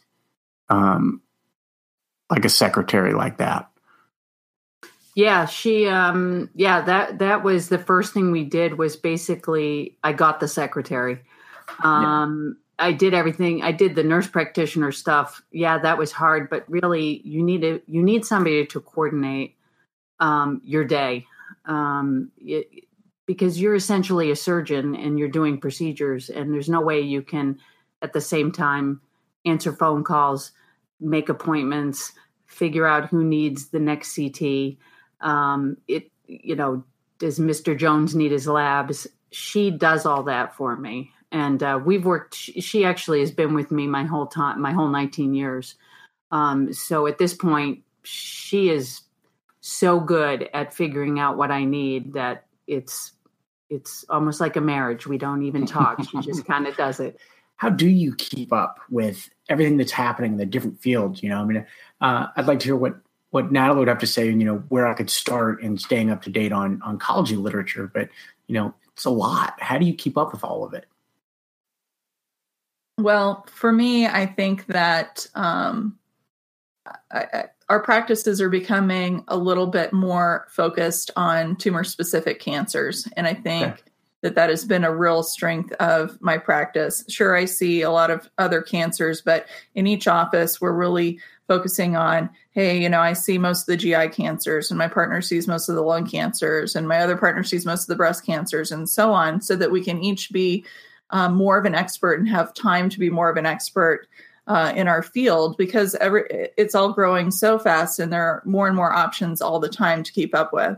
um, 0.70 1.22
like 2.30 2.46
a 2.46 2.50
secretary 2.50 3.14
like 3.14 3.38
that. 3.38 3.70
Yeah, 5.16 5.46
she 5.46 5.88
um 5.88 6.50
yeah, 6.56 6.82
that 6.82 7.20
that 7.20 7.44
was 7.44 7.70
the 7.70 7.78
first 7.78 8.14
thing 8.14 8.32
we 8.32 8.44
did 8.44 8.78
was 8.78 8.96
basically 8.96 9.98
I 10.04 10.14
got 10.14 10.40
the 10.40 10.48
secretary. 10.48 11.22
Um 11.84 12.58
yeah. 12.80 12.88
I 12.88 12.92
did 12.92 13.14
everything. 13.14 13.62
I 13.62 13.72
did 13.72 13.96
the 13.96 14.04
nurse 14.04 14.28
practitioner 14.28 14.92
stuff. 14.92 15.42
Yeah, 15.52 15.78
that 15.78 15.98
was 15.98 16.12
hard, 16.12 16.50
but 16.50 16.68
really 16.68 17.22
you 17.24 17.44
need 17.44 17.64
a 17.64 17.82
you 17.88 18.02
need 18.02 18.26
somebody 18.26 18.66
to 18.66 18.80
coordinate 18.82 19.56
um 20.20 20.62
your 20.64 20.84
day. 20.84 21.28
Um 21.66 22.32
it, 22.38 22.68
because 23.26 23.62
you're 23.62 23.76
essentially 23.76 24.32
a 24.32 24.36
surgeon 24.36 24.96
and 24.96 25.18
you're 25.18 25.30
doing 25.30 25.60
procedures 25.60 26.30
and 26.30 26.54
there's 26.54 26.70
no 26.70 26.82
way 26.82 27.00
you 27.00 27.22
can 27.22 27.58
at 28.02 28.14
the 28.14 28.20
same 28.20 28.52
time 28.52 29.00
answer 29.46 29.72
phone 29.72 30.04
calls, 30.04 30.52
make 31.00 31.30
appointments, 31.30 32.14
figure 32.48 32.86
out 32.86 33.10
who 33.10 33.24
needs 33.24 33.70
the 33.70 33.80
next 33.80 34.16
CT 34.16 34.78
um, 35.24 35.78
it, 35.88 36.12
you 36.28 36.56
know, 36.56 36.84
does 37.20 37.40
Mr. 37.40 37.78
Jones 37.78 38.16
need 38.16 38.32
his 38.32 38.48
labs? 38.48 39.08
She 39.32 39.72
does 39.72 40.06
all 40.06 40.24
that 40.24 40.56
for 40.56 40.76
me. 40.76 41.12
And 41.32 41.64
uh, 41.64 41.80
we've 41.84 42.06
worked, 42.06 42.36
she 42.36 42.86
actually 42.86 43.20
has 43.22 43.32
been 43.32 43.56
with 43.56 43.72
me 43.72 43.88
my 43.88 44.04
whole 44.04 44.28
time, 44.28 44.62
my 44.62 44.72
whole 44.72 44.88
19 44.88 45.34
years. 45.34 45.76
Um, 46.32 46.72
so 46.72 47.08
at 47.08 47.18
this 47.18 47.34
point, 47.34 47.84
she 48.04 48.70
is 48.70 49.02
so 49.62 50.00
good 50.00 50.50
at 50.54 50.74
figuring 50.74 51.20
out 51.20 51.38
what 51.38 51.50
I 51.50 51.64
need 51.64 52.14
that 52.14 52.46
it's 52.68 53.14
it's 53.70 54.06
almost 54.10 54.40
like 54.40 54.56
a 54.56 54.62
marriage. 54.62 55.08
We 55.08 55.18
don't 55.18 55.42
even 55.44 55.66
talk. 55.66 56.00
She 56.08 56.20
just 56.20 56.46
kind 56.48 56.68
of 56.68 56.78
does 56.78 57.00
it. 57.00 57.18
How 57.56 57.70
do 57.70 57.88
you 57.88 58.14
keep 58.16 58.54
up 58.54 58.80
with 58.90 59.30
everything 59.50 59.78
that's 59.78 59.92
happening 59.92 60.34
in 60.34 60.38
the 60.38 60.46
different 60.46 60.80
fields? 60.80 61.24
You 61.24 61.30
know, 61.30 61.42
I 61.42 61.46
mean, 61.46 61.66
uh, 62.02 62.28
I'd 62.36 62.46
like 62.46 62.60
to 62.60 62.66
hear 62.66 62.76
what 62.76 62.98
what 63.34 63.52
Natalie 63.52 63.80
would 63.80 63.88
have 63.88 63.98
to 63.98 64.06
say, 64.06 64.28
you 64.28 64.36
know, 64.36 64.58
where 64.70 64.86
I 64.86 64.94
could 64.94 65.10
start 65.10 65.60
in 65.64 65.80
staying 65.80 66.12
up 66.12 66.22
to 66.22 66.30
date 66.30 66.52
on 66.52 66.78
oncology 66.82 67.36
literature. 67.36 67.90
But, 67.92 68.10
you 68.46 68.54
know, 68.54 68.76
it's 68.92 69.06
a 69.06 69.10
lot. 69.10 69.60
How 69.60 69.80
do 69.80 69.86
you 69.86 69.96
keep 69.96 70.20
up 70.20 70.34
with 70.34 70.44
all 70.44 70.64
of 70.64 70.76
it? 70.76 70.86
Well, 73.00 73.44
for 73.52 73.72
me, 73.72 74.06
I 74.06 74.28
think 74.28 74.68
that 74.68 75.26
um, 75.34 75.98
I, 77.10 77.26
I, 77.34 77.44
our 77.70 77.80
practices 77.80 78.40
are 78.40 78.52
becoming 78.52 79.24
a 79.28 79.36
little 79.36 79.66
bit 79.66 79.94
more 79.94 80.46
focused 80.52 81.10
on 81.16 81.56
tumor 81.56 81.84
specific 81.84 82.40
cancers. 82.40 83.08
And 83.18 83.26
I 83.26 83.34
think 83.34 83.74
okay. 83.74 83.82
that 84.22 84.36
that 84.36 84.52
has 84.52 84.64
been 84.64 84.84
a 84.84 84.96
real 84.96 85.24
strength 85.24 85.72
of 85.80 86.22
my 86.22 86.38
practice. 86.38 87.04
Sure, 87.10 87.36
I 87.36 87.46
see 87.46 87.82
a 87.82 87.90
lot 87.90 88.12
of 88.12 88.30
other 88.38 88.62
cancers, 88.62 89.24
but 89.24 89.48
in 89.74 89.88
each 89.88 90.08
office, 90.08 90.62
we're 90.62 90.72
really 90.72 91.20
focusing 91.48 91.96
on 91.96 92.30
hey 92.52 92.82
you 92.82 92.90
know 92.90 93.02
i 93.02 93.14
see 93.14 93.38
most 93.38 93.62
of 93.62 93.66
the 93.68 93.78
gi 93.78 94.10
cancers 94.10 94.72
and 94.72 94.78
my 94.78 94.88
partner 94.88 95.22
sees 95.22 95.48
most 95.48 95.70
of 95.70 95.76
the 95.76 95.82
lung 95.82 96.08
cancers 96.08 96.76
and 96.76 96.88
my 96.88 97.00
other 97.00 97.18
partner 97.18 97.44
sees 97.44 97.66
most 97.66 97.82
of 97.82 97.88
the 97.88 97.96
breast 97.96 98.26
cancers 98.26 98.72
and 98.72 98.90
so 98.90 99.12
on 99.12 99.42
so 99.42 99.56
that 99.56 99.72
we 99.72 99.84
can 99.84 100.02
each 100.02 100.32
be 100.32 100.64
um, 101.10 101.36
more 101.36 101.58
of 101.58 101.66
an 101.66 101.76
expert 101.76 102.20
and 102.20 102.28
have 102.28 102.54
time 102.54 102.90
to 102.90 103.00
be 103.00 103.10
more 103.10 103.30
of 103.30 103.38
an 103.38 103.46
expert 103.46 104.08
uh, 104.48 104.74
in 104.76 104.88
our 104.88 105.02
field 105.02 105.56
because 105.58 105.96
every 105.96 106.24
it's 106.58 106.76
all 106.76 106.92
growing 106.92 107.32
so 107.32 107.58
fast 107.58 108.00
and 108.00 108.12
there 108.12 108.24
are 108.24 108.44
more 108.46 108.68
and 108.68 108.76
more 108.76 108.92
options 108.92 109.42
all 109.42 109.60
the 109.60 109.70
time 109.70 110.04
to 110.04 110.12
keep 110.12 110.36
up 110.36 110.52
with. 110.52 110.78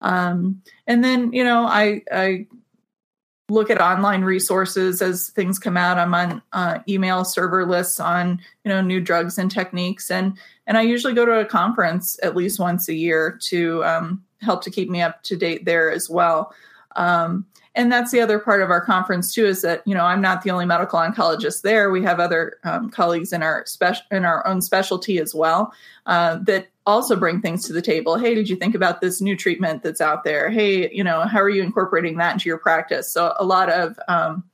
Um, 0.00 0.62
and 0.86 1.04
then 1.04 1.32
you 1.32 1.44
know 1.44 1.64
i 1.64 2.02
i 2.10 2.46
look 3.52 3.70
at 3.70 3.80
online 3.80 4.22
resources 4.22 5.02
as 5.02 5.28
things 5.30 5.58
come 5.58 5.76
out. 5.76 5.98
I'm 5.98 6.14
on 6.14 6.42
uh, 6.52 6.78
email 6.88 7.24
server 7.24 7.66
lists 7.66 8.00
on 8.00 8.40
you 8.64 8.68
know 8.68 8.80
new 8.80 9.00
drugs 9.00 9.38
and 9.38 9.50
techniques, 9.50 10.10
and 10.10 10.36
and 10.66 10.78
I 10.78 10.82
usually 10.82 11.14
go 11.14 11.26
to 11.26 11.40
a 11.40 11.44
conference 11.44 12.18
at 12.22 12.34
least 12.34 12.58
once 12.58 12.88
a 12.88 12.94
year 12.94 13.38
to 13.44 13.84
um, 13.84 14.24
help 14.40 14.62
to 14.64 14.70
keep 14.70 14.88
me 14.88 15.02
up 15.02 15.22
to 15.24 15.36
date 15.36 15.64
there 15.64 15.90
as 15.90 16.08
well. 16.08 16.54
Um, 16.96 17.46
and 17.74 17.90
that's 17.90 18.10
the 18.10 18.20
other 18.20 18.38
part 18.38 18.62
of 18.62 18.70
our 18.70 18.84
conference 18.84 19.32
too 19.32 19.46
is 19.46 19.62
that 19.62 19.82
you 19.86 19.94
know 19.94 20.04
i'm 20.04 20.20
not 20.20 20.42
the 20.42 20.50
only 20.50 20.66
medical 20.66 20.98
oncologist 20.98 21.62
there 21.62 21.90
we 21.90 22.02
have 22.02 22.20
other 22.20 22.58
um, 22.64 22.90
colleagues 22.90 23.32
in 23.32 23.42
our 23.42 23.64
special 23.66 24.04
in 24.10 24.26
our 24.26 24.46
own 24.46 24.60
specialty 24.60 25.18
as 25.18 25.34
well 25.34 25.72
uh, 26.04 26.36
that 26.42 26.68
also 26.86 27.16
bring 27.16 27.40
things 27.40 27.66
to 27.66 27.72
the 27.72 27.82
table. 27.82 28.16
Hey 28.16 28.34
did 28.34 28.48
you 28.48 28.56
think 28.56 28.74
about 28.74 29.00
this 29.00 29.20
new 29.20 29.36
treatment 29.36 29.82
that's 29.82 30.00
out 30.00 30.24
there? 30.24 30.50
Hey 30.50 30.92
you 30.92 31.04
know 31.04 31.22
how 31.22 31.40
are 31.40 31.50
you 31.50 31.62
incorporating 31.62 32.16
that 32.18 32.32
into 32.32 32.48
your 32.48 32.58
practice? 32.58 33.12
So 33.12 33.34
a 33.38 33.44
lot 33.44 33.70
of 33.70 33.98
um, 34.08 34.44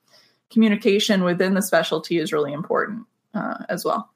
communication 0.50 1.24
within 1.24 1.54
the 1.54 1.62
specialty 1.62 2.18
is 2.18 2.32
really 2.32 2.52
important 2.52 3.06
uh, 3.34 3.64
as 3.68 3.84
well. 3.84 4.10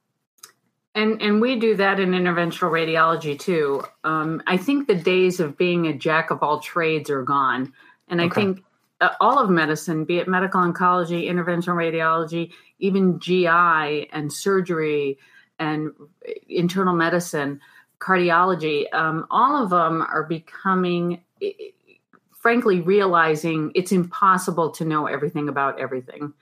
And 0.94 1.22
and 1.22 1.40
we 1.40 1.56
do 1.56 1.74
that 1.76 2.00
in 2.00 2.10
interventional 2.10 2.70
radiology 2.70 3.38
too. 3.38 3.82
Um, 4.04 4.42
i 4.46 4.56
think 4.56 4.86
the 4.86 4.94
days 4.94 5.40
of 5.40 5.56
being 5.56 5.86
a 5.86 5.94
jack 5.94 6.30
of 6.30 6.42
all 6.42 6.60
trades 6.60 7.10
are 7.10 7.22
gone. 7.22 7.72
And 8.08 8.20
okay. 8.20 8.30
i 8.30 8.34
think 8.34 8.64
uh, 9.02 9.10
all 9.20 9.38
of 9.38 9.50
medicine, 9.50 10.04
be 10.04 10.18
it 10.18 10.28
medical 10.28 10.60
oncology, 10.60 11.28
interventional 11.28 11.74
radiology, 11.74 12.52
even 12.78 13.18
GI 13.18 14.08
and 14.12 14.32
surgery 14.32 15.18
and 15.58 15.90
internal 16.48 16.94
medicine, 16.94 17.60
cardiology, 18.02 18.92
um, 18.92 19.26
all 19.30 19.62
of 19.62 19.70
them 19.70 20.02
are 20.02 20.24
becoming, 20.24 21.22
frankly, 22.32 22.80
realizing 22.80 23.70
it's 23.74 23.92
impossible 23.92 24.70
to 24.70 24.84
know 24.84 25.06
everything 25.06 25.48
about 25.48 25.78
everything. 25.78 26.32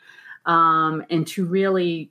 Um, 0.47 1.05
and 1.11 1.27
to 1.29 1.45
really 1.45 2.11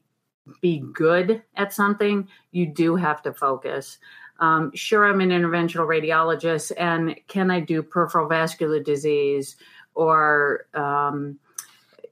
be 0.62 0.84
good 0.94 1.42
at 1.56 1.74
something, 1.74 2.28
you 2.52 2.68
do 2.68 2.96
have 2.96 3.24
to 3.24 3.34
focus. 3.34 3.98
Um, 4.40 4.72
sure, 4.76 5.06
I'm 5.06 5.20
an 5.20 5.30
interventional 5.30 5.88
radiologist, 5.88 6.72
and 6.78 7.16
can 7.28 7.50
I 7.52 7.60
do 7.60 7.82
peripheral 7.82 8.30
vascular 8.30 8.82
disease? 8.82 9.56
or 10.00 10.66
um, 10.74 11.38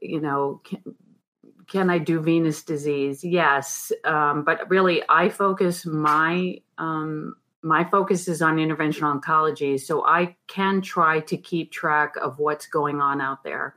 you 0.02 0.19
know 0.19 0.62
can, 0.65 0.84
can, 1.67 1.89
i 1.89 1.97
do 1.97 2.19
venous 2.19 2.63
disease? 2.63 3.23
Yes 3.23 3.91
um, 4.03 4.43
but 4.43 4.69
really 4.69 5.03
i 5.10 5.30
focus 5.30 5.86
my 5.86 6.60
um, 6.77 7.36
my 7.63 7.84
focus 7.84 8.27
is 8.27 8.41
on 8.41 8.58
interventional 8.58 9.19
oncology 9.19 9.80
so 9.80 10.06
i 10.06 10.36
can 10.47 10.82
try 10.82 11.19
to 11.21 11.38
keep 11.38 11.71
track 11.71 12.15
of 12.21 12.39
what's 12.39 12.67
going 12.67 13.01
on 13.01 13.21
out 13.21 13.43
there. 13.43 13.75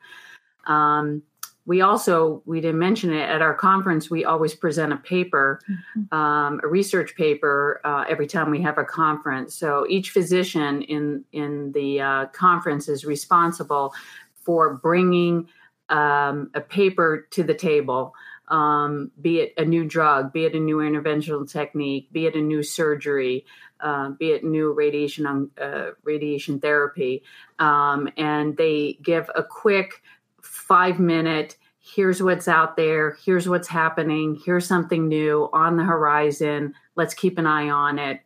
Um, 0.66 1.22
we 1.66 1.82
also 1.82 2.42
we 2.46 2.60
didn't 2.60 2.78
mention 2.78 3.12
it 3.12 3.28
at 3.28 3.42
our 3.42 3.54
conference 3.54 4.10
we 4.10 4.24
always 4.24 4.54
present 4.54 4.92
a 4.92 4.96
paper 4.96 5.60
mm-hmm. 5.70 6.16
um, 6.16 6.60
a 6.64 6.66
research 6.66 7.14
paper 7.14 7.80
uh, 7.84 8.04
every 8.08 8.26
time 8.26 8.50
we 8.50 8.60
have 8.62 8.78
a 8.78 8.84
conference. 8.84 9.54
So 9.54 9.86
each 9.88 10.10
physician 10.10 10.82
in 10.82 11.24
in 11.32 11.72
the 11.72 12.00
uh, 12.00 12.26
conference 12.26 12.88
is 12.88 13.04
responsible 13.04 13.92
for 14.34 14.74
bringing 14.74 15.48
um, 15.90 16.50
a 16.54 16.60
paper 16.60 17.26
to 17.30 17.42
the 17.42 17.54
table 17.54 18.14
um, 18.48 19.10
be 19.20 19.40
it 19.40 19.54
a 19.56 19.64
new 19.64 19.84
drug 19.84 20.32
be 20.32 20.44
it 20.44 20.54
a 20.54 20.60
new 20.60 20.78
interventional 20.78 21.50
technique 21.50 22.08
be 22.12 22.26
it 22.26 22.34
a 22.34 22.40
new 22.40 22.62
surgery 22.62 23.44
uh, 23.80 24.10
be 24.10 24.30
it 24.30 24.44
new 24.44 24.72
radiation 24.72 25.50
uh, 25.60 25.90
radiation 26.04 26.60
therapy 26.60 27.22
um, 27.58 28.08
and 28.16 28.56
they 28.56 28.98
give 29.02 29.30
a 29.34 29.42
quick 29.42 30.02
five 30.42 30.98
minute 30.98 31.56
here's 31.80 32.22
what's 32.22 32.46
out 32.46 32.76
there, 32.76 33.16
here's 33.24 33.48
what's 33.48 33.68
happening, 33.68 34.40
here's 34.44 34.66
something 34.66 35.08
new 35.08 35.48
on 35.52 35.76
the 35.76 35.84
horizon. 35.84 36.74
Let's 36.94 37.14
keep 37.14 37.38
an 37.38 37.46
eye 37.46 37.70
on 37.70 37.98
it. 37.98 38.20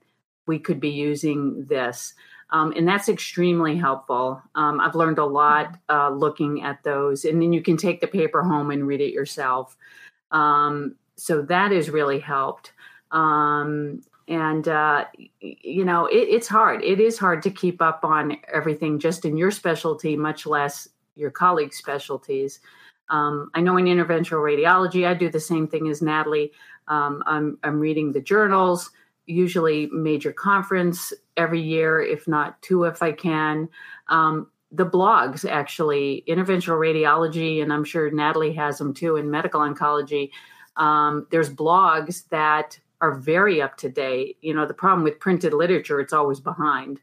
We 0.47 0.59
could 0.59 0.81
be 0.81 0.91
using 0.91 1.65
this. 1.67 2.15
Um, 2.51 2.73
and 2.77 2.87
that's 2.87 3.09
extremely 3.09 3.77
helpful. 3.77 4.41
Um, 4.55 4.81
I've 4.81 4.95
learned 4.95 5.19
a 5.19 5.25
lot 5.25 5.79
uh, 5.89 6.11
looking 6.11 6.63
at 6.63 6.83
those, 6.85 7.25
and 7.25 7.41
then 7.41 7.53
you 7.53 7.63
can 7.63 7.77
take 7.77 8.01
the 8.01 8.07
paper 8.07 8.43
home 8.43 8.71
and 8.71 8.87
read 8.87 9.01
it 9.01 9.13
yourself. 9.13 9.77
Um, 10.31 10.95
so 11.17 11.43
that 11.43 11.73
has 11.73 11.91
really 11.91 12.19
helped. 12.19 12.73
Um, 13.11 14.03
and 14.29 14.69
uh, 14.69 15.05
you 15.41 15.85
know, 15.85 16.07
it, 16.07 16.29
it's 16.29 16.49
hard. 16.49 16.83
It 16.83 17.01
is 17.01 17.19
hard 17.19 17.43
to 17.43 17.51
keep 17.51 17.83
up 17.83 18.05
on 18.05 18.37
everything 18.53 18.99
just 18.99 19.25
in 19.25 19.37
your 19.37 19.51
specialty, 19.51 20.17
much 20.17 20.47
less 20.47 20.89
your 21.17 21.31
colleagues' 21.31 21.77
specialties. 21.77 22.61
Um, 23.11 23.51
I 23.55 23.61
know 23.61 23.77
in 23.77 23.85
interventional 23.85 24.43
radiology, 24.43 25.07
I 25.07 25.15
do 25.15 25.29
the 25.29 25.41
same 25.41 25.69
thing 25.69 25.89
as 25.89 26.03
Natalie. 26.03 26.53
Um, 26.89 27.23
I'm, 27.27 27.59
I'm 27.63 27.79
reading 27.79 28.13
the 28.13 28.21
journals, 28.21 28.91
usually 29.27 29.87
major 29.93 30.33
conference 30.33 31.13
every 31.37 31.61
year, 31.61 32.01
if 32.01 32.29
not 32.29 32.61
two, 32.63 32.85
if 32.85 33.03
I 33.03 33.13
can. 33.13 33.69
Um, 34.09 34.49
the 34.71 34.87
blogs, 34.87 35.49
actually, 35.49 36.25
interventional 36.29 36.79
radiology, 36.79 37.63
and 37.63 37.73
I'm 37.73 37.85
sure 37.85 38.11
Natalie 38.11 38.53
has 38.55 38.79
them 38.79 38.93
too 38.93 39.17
in 39.17 39.31
medical 39.31 39.61
oncology. 39.61 40.31
Um, 40.77 41.27
there's 41.31 41.49
blogs 41.49 42.29
that 42.31 42.79
are 43.01 43.15
very 43.15 43.63
up 43.63 43.77
to 43.79 43.89
date. 43.89 44.37
You 44.41 44.55
know, 44.55 44.67
the 44.67 44.75
problem 44.75 45.05
with 45.05 45.21
printed 45.21 45.53
literature, 45.53 46.01
it's 46.01 46.13
always 46.13 46.41
behind. 46.41 47.01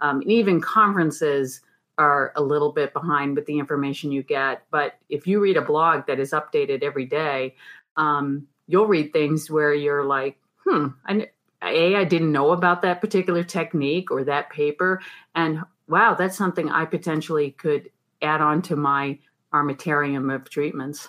Um, 0.00 0.20
and 0.20 0.30
even 0.30 0.60
conferences 0.60 1.60
are 1.96 2.32
a 2.36 2.42
little 2.42 2.72
bit 2.72 2.92
behind 2.92 3.36
with 3.36 3.46
the 3.46 3.58
information 3.58 4.12
you 4.12 4.22
get. 4.22 4.64
But 4.70 4.94
if 5.08 5.26
you 5.26 5.40
read 5.40 5.56
a 5.56 5.62
blog 5.62 6.06
that 6.06 6.18
is 6.18 6.32
updated 6.32 6.82
every 6.82 7.06
day, 7.06 7.54
um, 7.96 8.46
you'll 8.66 8.86
read 8.86 9.12
things 9.12 9.50
where 9.50 9.72
you're 9.72 10.04
like, 10.04 10.36
hmm, 10.64 10.88
I, 11.06 11.28
a, 11.66 11.96
I 11.96 12.04
didn't 12.04 12.32
know 12.32 12.52
about 12.52 12.82
that 12.82 13.00
particular 13.00 13.42
technique 13.42 14.10
or 14.10 14.24
that 14.24 14.50
paper. 14.50 15.00
And 15.34 15.60
wow, 15.88 16.14
that's 16.14 16.36
something 16.36 16.70
I 16.70 16.84
potentially 16.84 17.52
could 17.52 17.90
add 18.22 18.40
on 18.40 18.62
to 18.62 18.76
my 18.76 19.18
armamentarium 19.52 20.34
of 20.34 20.48
treatments. 20.50 21.08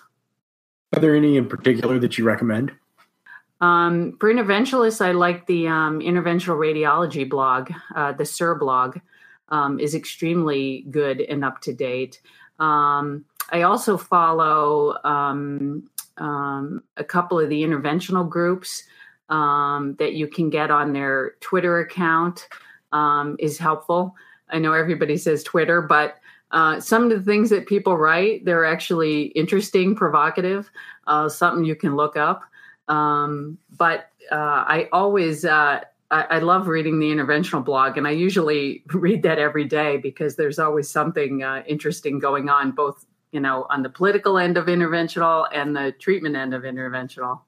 Are 0.94 1.00
there 1.00 1.16
any 1.16 1.38
in 1.38 1.48
particular 1.48 2.00
that 2.00 2.18
you 2.18 2.24
recommend? 2.24 2.72
Um, 3.62 4.18
for 4.20 4.32
interventionalists, 4.32 5.04
I 5.04 5.12
like 5.12 5.48
the 5.48 5.68
um, 5.68 6.00
interventional 6.00 6.58
radiology 6.58 7.28
blog, 7.28 7.72
uh, 7.96 8.12
the 8.12 8.26
SIR 8.26 8.56
blog 8.56 9.00
um, 9.50 9.80
is 9.80 9.96
extremely 9.96 10.86
good 10.92 11.22
and 11.22 11.44
up 11.44 11.62
to 11.62 11.74
date. 11.74 12.22
Um, 12.60 13.26
I 13.52 13.62
also 13.64 13.98
follow 13.98 14.98
um, 15.04 15.90
um, 16.18 16.84
a 16.98 17.04
couple 17.04 17.40
of 17.40 17.50
the 17.50 17.64
interventional 17.64 18.28
groups 18.28 18.84
um, 19.30 19.96
that 20.00 20.14
you 20.14 20.28
can 20.28 20.50
get 20.50 20.72
on 20.72 20.94
their 20.94 21.36
Twitter 21.42 21.80
account 21.80 22.48
um, 22.92 23.36
is 23.40 23.58
helpful. 23.58 24.16
I 24.50 24.60
know 24.60 24.74
everybody 24.74 25.18
says 25.18 25.44
Twitter, 25.44 25.82
but 25.82 26.16
uh, 26.52 26.80
some 26.80 27.04
of 27.04 27.10
the 27.10 27.22
things 27.22 27.50
that 27.50 27.66
people 27.66 27.98
write 27.98 28.46
they're 28.46 28.66
actually 28.66 29.24
interesting, 29.28 29.96
provocative, 29.96 30.70
uh, 31.08 31.28
something 31.28 31.66
you 31.66 31.76
can 31.76 31.96
look 31.96 32.16
up. 32.16 32.44
but 32.88 34.10
uh, 34.32 34.64
I 34.68 34.88
always 34.92 35.46
uh, 35.46 35.82
I, 36.12 36.22
I, 36.24 36.40
love 36.40 36.68
reading 36.68 37.00
the 37.00 37.12
interventional 37.12 37.64
blog, 37.64 37.98
and 37.98 38.08
I 38.08 38.12
usually 38.12 38.84
read 38.94 39.24
that 39.24 39.40
every 39.40 39.66
day 39.66 39.98
because 39.98 40.36
there's 40.36 40.60
always 40.60 40.90
something 40.90 41.44
uh, 41.44 41.64
interesting 41.68 42.20
going 42.20 42.50
on, 42.50 42.72
both 42.72 43.06
you 43.32 43.40
know 43.40 43.66
on 43.70 43.84
the 43.84 43.90
political 43.90 44.38
end 44.38 44.58
of 44.58 44.68
interventional 44.68 45.48
and 45.52 45.76
the 45.76 45.94
treatment 46.00 46.36
end 46.36 46.54
of 46.54 46.64
interventional. 46.64 47.42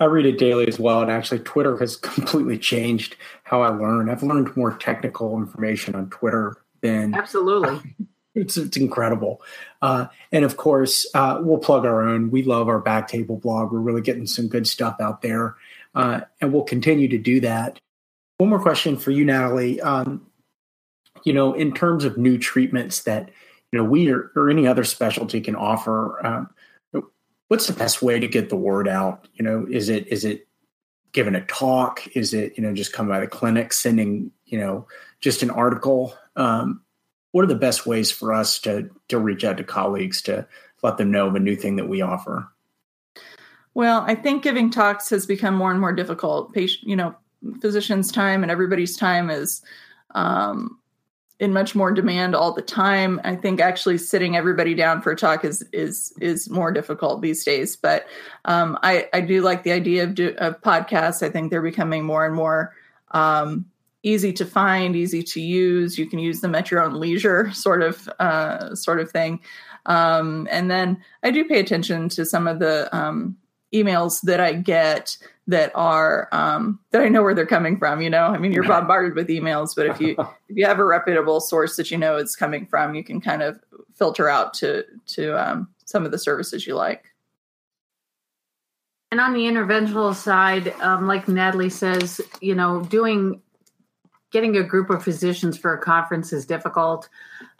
I 0.00 0.06
read 0.06 0.26
it 0.26 0.38
daily 0.38 0.66
as 0.66 0.80
well, 0.80 1.02
and 1.02 1.10
actually, 1.10 1.40
Twitter 1.40 1.76
has 1.78 1.96
completely 1.96 2.58
changed 2.58 3.16
how 3.44 3.62
I 3.62 3.68
learn. 3.68 4.10
I've 4.10 4.22
learned 4.22 4.56
more 4.56 4.76
technical 4.76 5.36
information 5.36 5.94
on 5.94 6.10
Twitter 6.10 6.56
than 6.80 7.14
absolutely. 7.14 7.94
It's, 8.36 8.56
it's 8.56 8.76
incredible. 8.76 9.42
Uh, 9.82 10.06
and 10.30 10.44
of 10.44 10.56
course, 10.56 11.04
uh, 11.14 11.40
we'll 11.42 11.58
plug 11.58 11.84
our 11.84 12.00
own. 12.00 12.30
We 12.30 12.44
love 12.44 12.68
our 12.68 12.80
Backtable 12.80 13.42
blog. 13.42 13.72
We're 13.72 13.80
really 13.80 14.02
getting 14.02 14.24
some 14.24 14.46
good 14.46 14.68
stuff 14.68 14.94
out 15.00 15.20
there 15.20 15.56
uh, 15.94 16.20
and 16.40 16.52
we'll 16.52 16.64
continue 16.64 17.08
to 17.08 17.18
do 17.18 17.40
that. 17.40 17.78
One 18.38 18.50
more 18.50 18.60
question 18.60 18.96
for 18.96 19.10
you, 19.10 19.24
Natalie. 19.24 19.80
Um, 19.80 20.26
you 21.24 21.32
know, 21.32 21.52
in 21.52 21.74
terms 21.74 22.04
of 22.04 22.16
new 22.16 22.38
treatments 22.38 23.02
that 23.02 23.30
you 23.72 23.78
know 23.78 23.84
we 23.84 24.10
or, 24.10 24.30
or 24.34 24.48
any 24.48 24.66
other 24.66 24.84
specialty 24.84 25.40
can 25.40 25.56
offer, 25.56 26.24
um, 26.24 26.50
what's 27.50 27.66
the 27.66 27.72
best 27.72 28.00
way 28.00 28.20
to 28.20 28.28
get 28.28 28.48
the 28.48 28.56
word 28.56 28.86
out? 28.86 29.26
You 29.34 29.44
know, 29.44 29.66
is 29.68 29.88
it 29.88 30.06
is 30.06 30.24
it 30.24 30.46
giving 31.10 31.34
a 31.34 31.44
talk? 31.46 32.06
Is 32.16 32.32
it 32.32 32.56
you 32.56 32.62
know 32.62 32.72
just 32.72 32.92
come 32.92 33.08
by 33.08 33.18
the 33.18 33.26
clinic, 33.26 33.72
sending 33.72 34.30
you 34.46 34.56
know 34.56 34.86
just 35.20 35.42
an 35.42 35.50
article? 35.50 36.14
Um, 36.36 36.82
what 37.32 37.42
are 37.42 37.48
the 37.48 37.56
best 37.56 37.86
ways 37.86 38.10
for 38.10 38.32
us 38.32 38.60
to 38.60 38.88
to 39.08 39.18
reach 39.18 39.42
out 39.42 39.56
to 39.56 39.64
colleagues 39.64 40.22
to 40.22 40.46
let 40.84 40.96
them 40.96 41.10
know 41.10 41.26
of 41.26 41.34
a 41.34 41.40
new 41.40 41.56
thing 41.56 41.74
that 41.76 41.88
we 41.88 42.00
offer? 42.00 42.48
Well, 43.74 44.04
I 44.06 44.14
think 44.14 44.44
giving 44.44 44.70
talks 44.70 45.10
has 45.10 45.26
become 45.26 45.54
more 45.54 45.72
and 45.72 45.80
more 45.80 45.92
difficult. 45.92 46.52
Patient, 46.52 46.88
you 46.88 46.94
know, 46.94 47.16
physicians' 47.60 48.12
time 48.12 48.42
and 48.44 48.50
everybody's 48.50 48.96
time 48.96 49.28
is 49.28 49.60
um, 50.14 50.79
in 51.40 51.54
much 51.54 51.74
more 51.74 51.90
demand 51.90 52.34
all 52.34 52.52
the 52.52 52.62
time. 52.62 53.18
I 53.24 53.34
think 53.34 53.60
actually 53.60 53.96
sitting 53.96 54.36
everybody 54.36 54.74
down 54.74 55.00
for 55.00 55.10
a 55.10 55.16
talk 55.16 55.44
is 55.44 55.62
is 55.72 56.12
is 56.20 56.50
more 56.50 56.70
difficult 56.70 57.22
these 57.22 57.42
days. 57.42 57.74
But 57.76 58.06
um, 58.44 58.78
I 58.82 59.08
I 59.14 59.22
do 59.22 59.40
like 59.40 59.62
the 59.62 59.72
idea 59.72 60.04
of 60.04 60.14
do, 60.14 60.34
of 60.38 60.60
podcasts. 60.60 61.22
I 61.22 61.30
think 61.30 61.50
they're 61.50 61.62
becoming 61.62 62.04
more 62.04 62.26
and 62.26 62.34
more 62.34 62.74
um, 63.12 63.64
easy 64.02 64.32
to 64.34 64.44
find, 64.44 64.94
easy 64.94 65.22
to 65.22 65.40
use. 65.40 65.98
You 65.98 66.06
can 66.06 66.18
use 66.18 66.42
them 66.42 66.54
at 66.54 66.70
your 66.70 66.82
own 66.82 67.00
leisure, 67.00 67.50
sort 67.54 67.82
of 67.82 68.06
uh, 68.20 68.74
sort 68.74 69.00
of 69.00 69.10
thing. 69.10 69.40
Um, 69.86 70.46
and 70.50 70.70
then 70.70 71.02
I 71.22 71.30
do 71.30 71.44
pay 71.46 71.58
attention 71.58 72.10
to 72.10 72.26
some 72.26 72.46
of 72.46 72.58
the 72.58 72.94
um, 72.94 73.36
emails 73.72 74.20
that 74.22 74.40
I 74.40 74.52
get 74.52 75.16
that 75.46 75.72
are 75.74 76.28
um, 76.32 76.78
that 76.90 77.02
I 77.02 77.08
know 77.08 77.22
where 77.22 77.34
they're 77.34 77.46
coming 77.46 77.78
from. 77.78 78.00
You 78.00 78.10
know, 78.10 78.26
I 78.26 78.38
mean, 78.38 78.52
you're 78.52 78.66
bombarded 78.66 79.14
with 79.14 79.28
emails, 79.28 79.74
but 79.74 79.86
if 79.86 80.00
you 80.00 80.16
if 80.48 80.56
you 80.56 80.66
have 80.66 80.78
a 80.78 80.84
reputable 80.84 81.40
source 81.40 81.76
that 81.76 81.90
you 81.90 81.98
know 81.98 82.16
it's 82.16 82.36
coming 82.36 82.66
from, 82.66 82.94
you 82.94 83.04
can 83.04 83.20
kind 83.20 83.42
of 83.42 83.60
filter 83.94 84.28
out 84.28 84.54
to 84.54 84.84
to 85.06 85.36
um, 85.36 85.68
some 85.84 86.04
of 86.04 86.10
the 86.10 86.18
services 86.18 86.66
you 86.66 86.74
like. 86.74 87.04
And 89.10 89.20
on 89.20 89.32
the 89.32 89.40
interventional 89.40 90.14
side, 90.14 90.72
um, 90.80 91.08
like 91.08 91.26
Natalie 91.26 91.68
says, 91.68 92.20
you 92.40 92.54
know, 92.54 92.82
doing 92.84 93.42
getting 94.30 94.56
a 94.56 94.62
group 94.62 94.90
of 94.90 95.02
physicians 95.02 95.58
for 95.58 95.74
a 95.74 95.78
conference 95.82 96.32
is 96.32 96.46
difficult. 96.46 97.08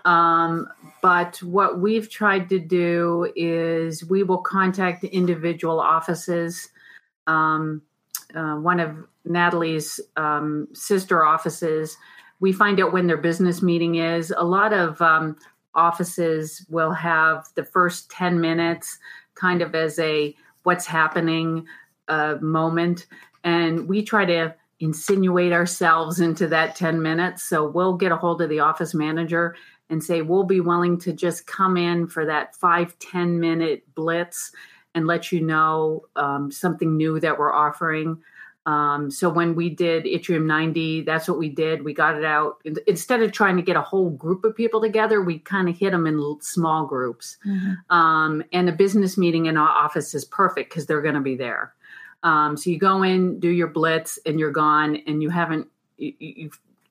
Um, 0.05 0.69
but 1.03 1.43
what 1.43 1.81
we've 1.81 2.09
tried 2.09 2.49
to 2.51 2.59
do 2.59 3.33
is 3.37 4.05
we 4.05 4.23
will 4.23 4.39
contact 4.39 5.05
individual 5.05 5.81
offices. 5.81 6.69
Um, 7.27 7.83
uh, 8.35 8.57
one 8.57 8.81
of 8.81 8.97
Natalie's 9.25 10.01
um, 10.17 10.69
sister 10.73 11.25
offices, 11.25 11.97
we 12.41 12.53
find 12.53 12.81
out 12.81 12.93
when 12.93 13.07
their 13.07 13.17
business 13.17 13.63
meeting 13.63 13.97
is. 13.97 14.33
A 14.37 14.45
lot 14.45 14.73
of 14.73 15.01
um, 15.03 15.37
offices 15.75 16.65
will 16.69 16.93
have 16.93 17.47
the 17.55 17.65
first 17.65 18.11
10 18.11 18.41
minutes 18.41 18.99
kind 19.35 19.63
of 19.63 19.75
as 19.75 19.99
a 19.99 20.35
what's 20.63 20.87
happening 20.87 21.67
uh, 22.09 22.37
moment. 22.41 23.07
And 23.45 23.89
we 23.89 24.03
try 24.03 24.25
to 24.27 24.55
insinuate 24.81 25.53
ourselves 25.53 26.21
into 26.21 26.47
that 26.49 26.75
10 26.75 27.03
minutes. 27.03 27.43
So 27.43 27.69
we'll 27.69 27.97
get 27.97 28.13
a 28.13 28.17
hold 28.17 28.41
of 28.43 28.49
the 28.49 28.61
office 28.61 28.95
manager 28.95 29.55
and 29.91 30.03
say 30.03 30.23
we'll 30.23 30.45
be 30.45 30.61
willing 30.61 30.99
to 31.01 31.13
just 31.13 31.47
come 31.47 31.77
in 31.77 32.07
for 32.07 32.25
that 32.25 32.57
five 32.57 32.99
ten 32.99 33.39
minute 33.39 33.85
blitz 33.95 34.53
and 34.95 35.07
let 35.07 35.31
you 35.31 35.41
know 35.41 36.07
um, 36.17 36.51
something 36.51 36.97
new 36.97 37.21
that 37.21 37.39
we're 37.39 37.53
offering. 37.53 38.23
Um, 38.67 39.11
so 39.11 39.31
when 39.31 39.55
we 39.55 39.71
did 39.71 40.05
Yttrium 40.05 40.45
90 40.45 41.03
that's 41.03 41.27
what 41.27 41.39
we 41.39 41.49
did. 41.49 41.83
We 41.83 41.95
got 41.95 42.17
it 42.17 42.25
out. 42.25 42.63
Instead 42.87 43.23
of 43.23 43.33
trying 43.33 43.57
to 43.57 43.63
get 43.63 43.77
a 43.77 43.81
whole 43.81 44.11
group 44.11 44.45
of 44.45 44.55
people 44.55 44.81
together 44.83 45.23
we 45.23 45.39
kind 45.39 45.69
of 45.69 45.79
hit 45.79 45.93
them 45.93 46.07
in 46.07 46.37
small 46.41 46.87
groups. 46.87 47.39
Mm-hmm. 47.47 47.97
um, 47.97 48.45
and 48.53 48.69
a 48.69 48.73
business 48.73 49.17
meeting 49.17 49.47
in 49.47 49.57
our 49.57 49.69
office 49.69 50.15
is 50.15 50.25
perfect 50.27 50.71
because 50.71 50.87
they're 50.87 51.03
going 51.03 51.15
to 51.15 51.21
be 51.21 51.37
there. 51.37 51.75
Um, 52.23 52.57
so 52.57 52.69
you 52.69 52.79
go 52.79 53.03
in 53.03 53.41
do 53.41 53.49
your 53.49 53.69
blitz 53.69 54.19
and 54.27 54.39
you're 54.39 54.51
gone 54.51 54.97
and 55.07 55.23
you 55.23 55.31
haven't 55.31 55.67
you, 55.97 56.13
you 56.19 56.51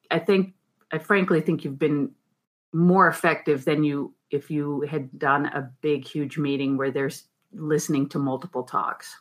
i 0.09 0.17
think 0.17 0.53
i 0.91 0.97
frankly 0.97 1.39
think 1.39 1.63
you've 1.63 1.77
been 1.77 2.09
more 2.73 3.07
effective 3.07 3.65
than 3.65 3.83
you 3.83 4.13
if 4.31 4.51
you 4.51 4.81
had 4.81 5.17
done 5.17 5.47
a 5.47 5.71
big 5.81 6.05
huge 6.05 6.37
meeting 6.37 6.77
where 6.77 6.91
there's 6.91 7.23
listening 7.53 8.07
to 8.07 8.19
multiple 8.19 8.63
talks 8.63 9.19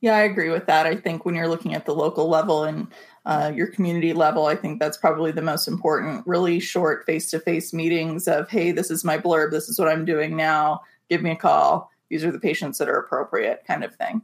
yeah 0.00 0.14
i 0.14 0.20
agree 0.20 0.50
with 0.50 0.66
that 0.66 0.86
i 0.86 0.94
think 0.94 1.24
when 1.24 1.34
you're 1.34 1.48
looking 1.48 1.74
at 1.74 1.86
the 1.86 1.94
local 1.94 2.28
level 2.28 2.64
and 2.64 2.88
uh, 3.24 3.52
your 3.54 3.68
community 3.68 4.12
level 4.12 4.46
i 4.46 4.54
think 4.54 4.78
that's 4.78 4.98
probably 4.98 5.32
the 5.32 5.40
most 5.40 5.66
important 5.66 6.26
really 6.26 6.60
short 6.60 7.06
face-to-face 7.06 7.72
meetings 7.72 8.28
of 8.28 8.48
hey 8.50 8.70
this 8.70 8.90
is 8.90 9.04
my 9.04 9.16
blurb 9.16 9.50
this 9.50 9.68
is 9.68 9.78
what 9.78 9.88
i'm 9.88 10.04
doing 10.04 10.36
now 10.36 10.80
give 11.08 11.22
me 11.22 11.30
a 11.30 11.36
call 11.36 11.90
these 12.10 12.24
are 12.24 12.32
the 12.32 12.40
patients 12.40 12.76
that 12.76 12.88
are 12.88 12.98
appropriate 12.98 13.64
kind 13.66 13.82
of 13.82 13.94
thing 13.94 14.20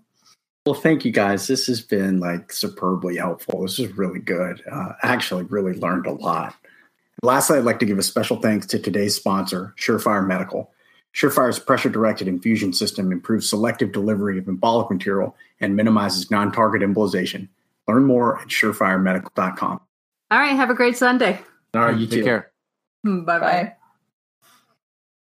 well, 0.69 0.79
thank 0.79 1.03
you 1.07 1.13
guys. 1.13 1.47
This 1.47 1.67
has 1.69 1.81
been 1.81 2.21
like 2.21 2.53
superbly 2.53 3.17
helpful. 3.17 3.63
This 3.63 3.79
is 3.79 3.97
really 3.97 4.19
good. 4.19 4.63
Uh, 4.71 4.93
actually, 5.03 5.45
really 5.45 5.73
learned 5.73 6.05
a 6.05 6.13
lot. 6.13 6.55
Lastly, 7.23 7.59
I'd 7.59 7.65
like 7.65 7.81
to 7.81 7.87
give 7.87 7.99
a 7.99 8.03
special 8.03 8.37
thanks 8.37 8.67
to 8.67 8.79
today's 8.79 9.15
sponsor, 9.15 9.75
Surefire 9.77 10.27
Medical. 10.27 10.71
Surefire's 11.15 11.59
pressure 11.59 11.89
directed 11.89 12.29
infusion 12.29 12.73
system 12.73 13.11
improves 13.11 13.49
selective 13.49 13.93
delivery 13.93 14.39
of 14.39 14.45
embolic 14.45 14.91
material 14.91 15.35
and 15.61 15.75
minimizes 15.75 16.31
non 16.31 16.53
target 16.53 16.83
embolization. 16.83 17.49
Learn 17.89 18.05
more 18.05 18.39
at 18.41 18.49
surefiremedical.com. 18.49 19.81
All 20.31 20.39
right. 20.39 20.55
Have 20.55 20.71
a 20.71 20.75
great 20.75 20.97
Sunday. 20.97 21.41
All 21.75 21.83
right. 21.83 21.97
You 21.97 22.07
Take 22.07 22.21
too. 22.21 22.25
care. 22.25 22.53
Bye 23.05 23.39
bye. 23.39 23.75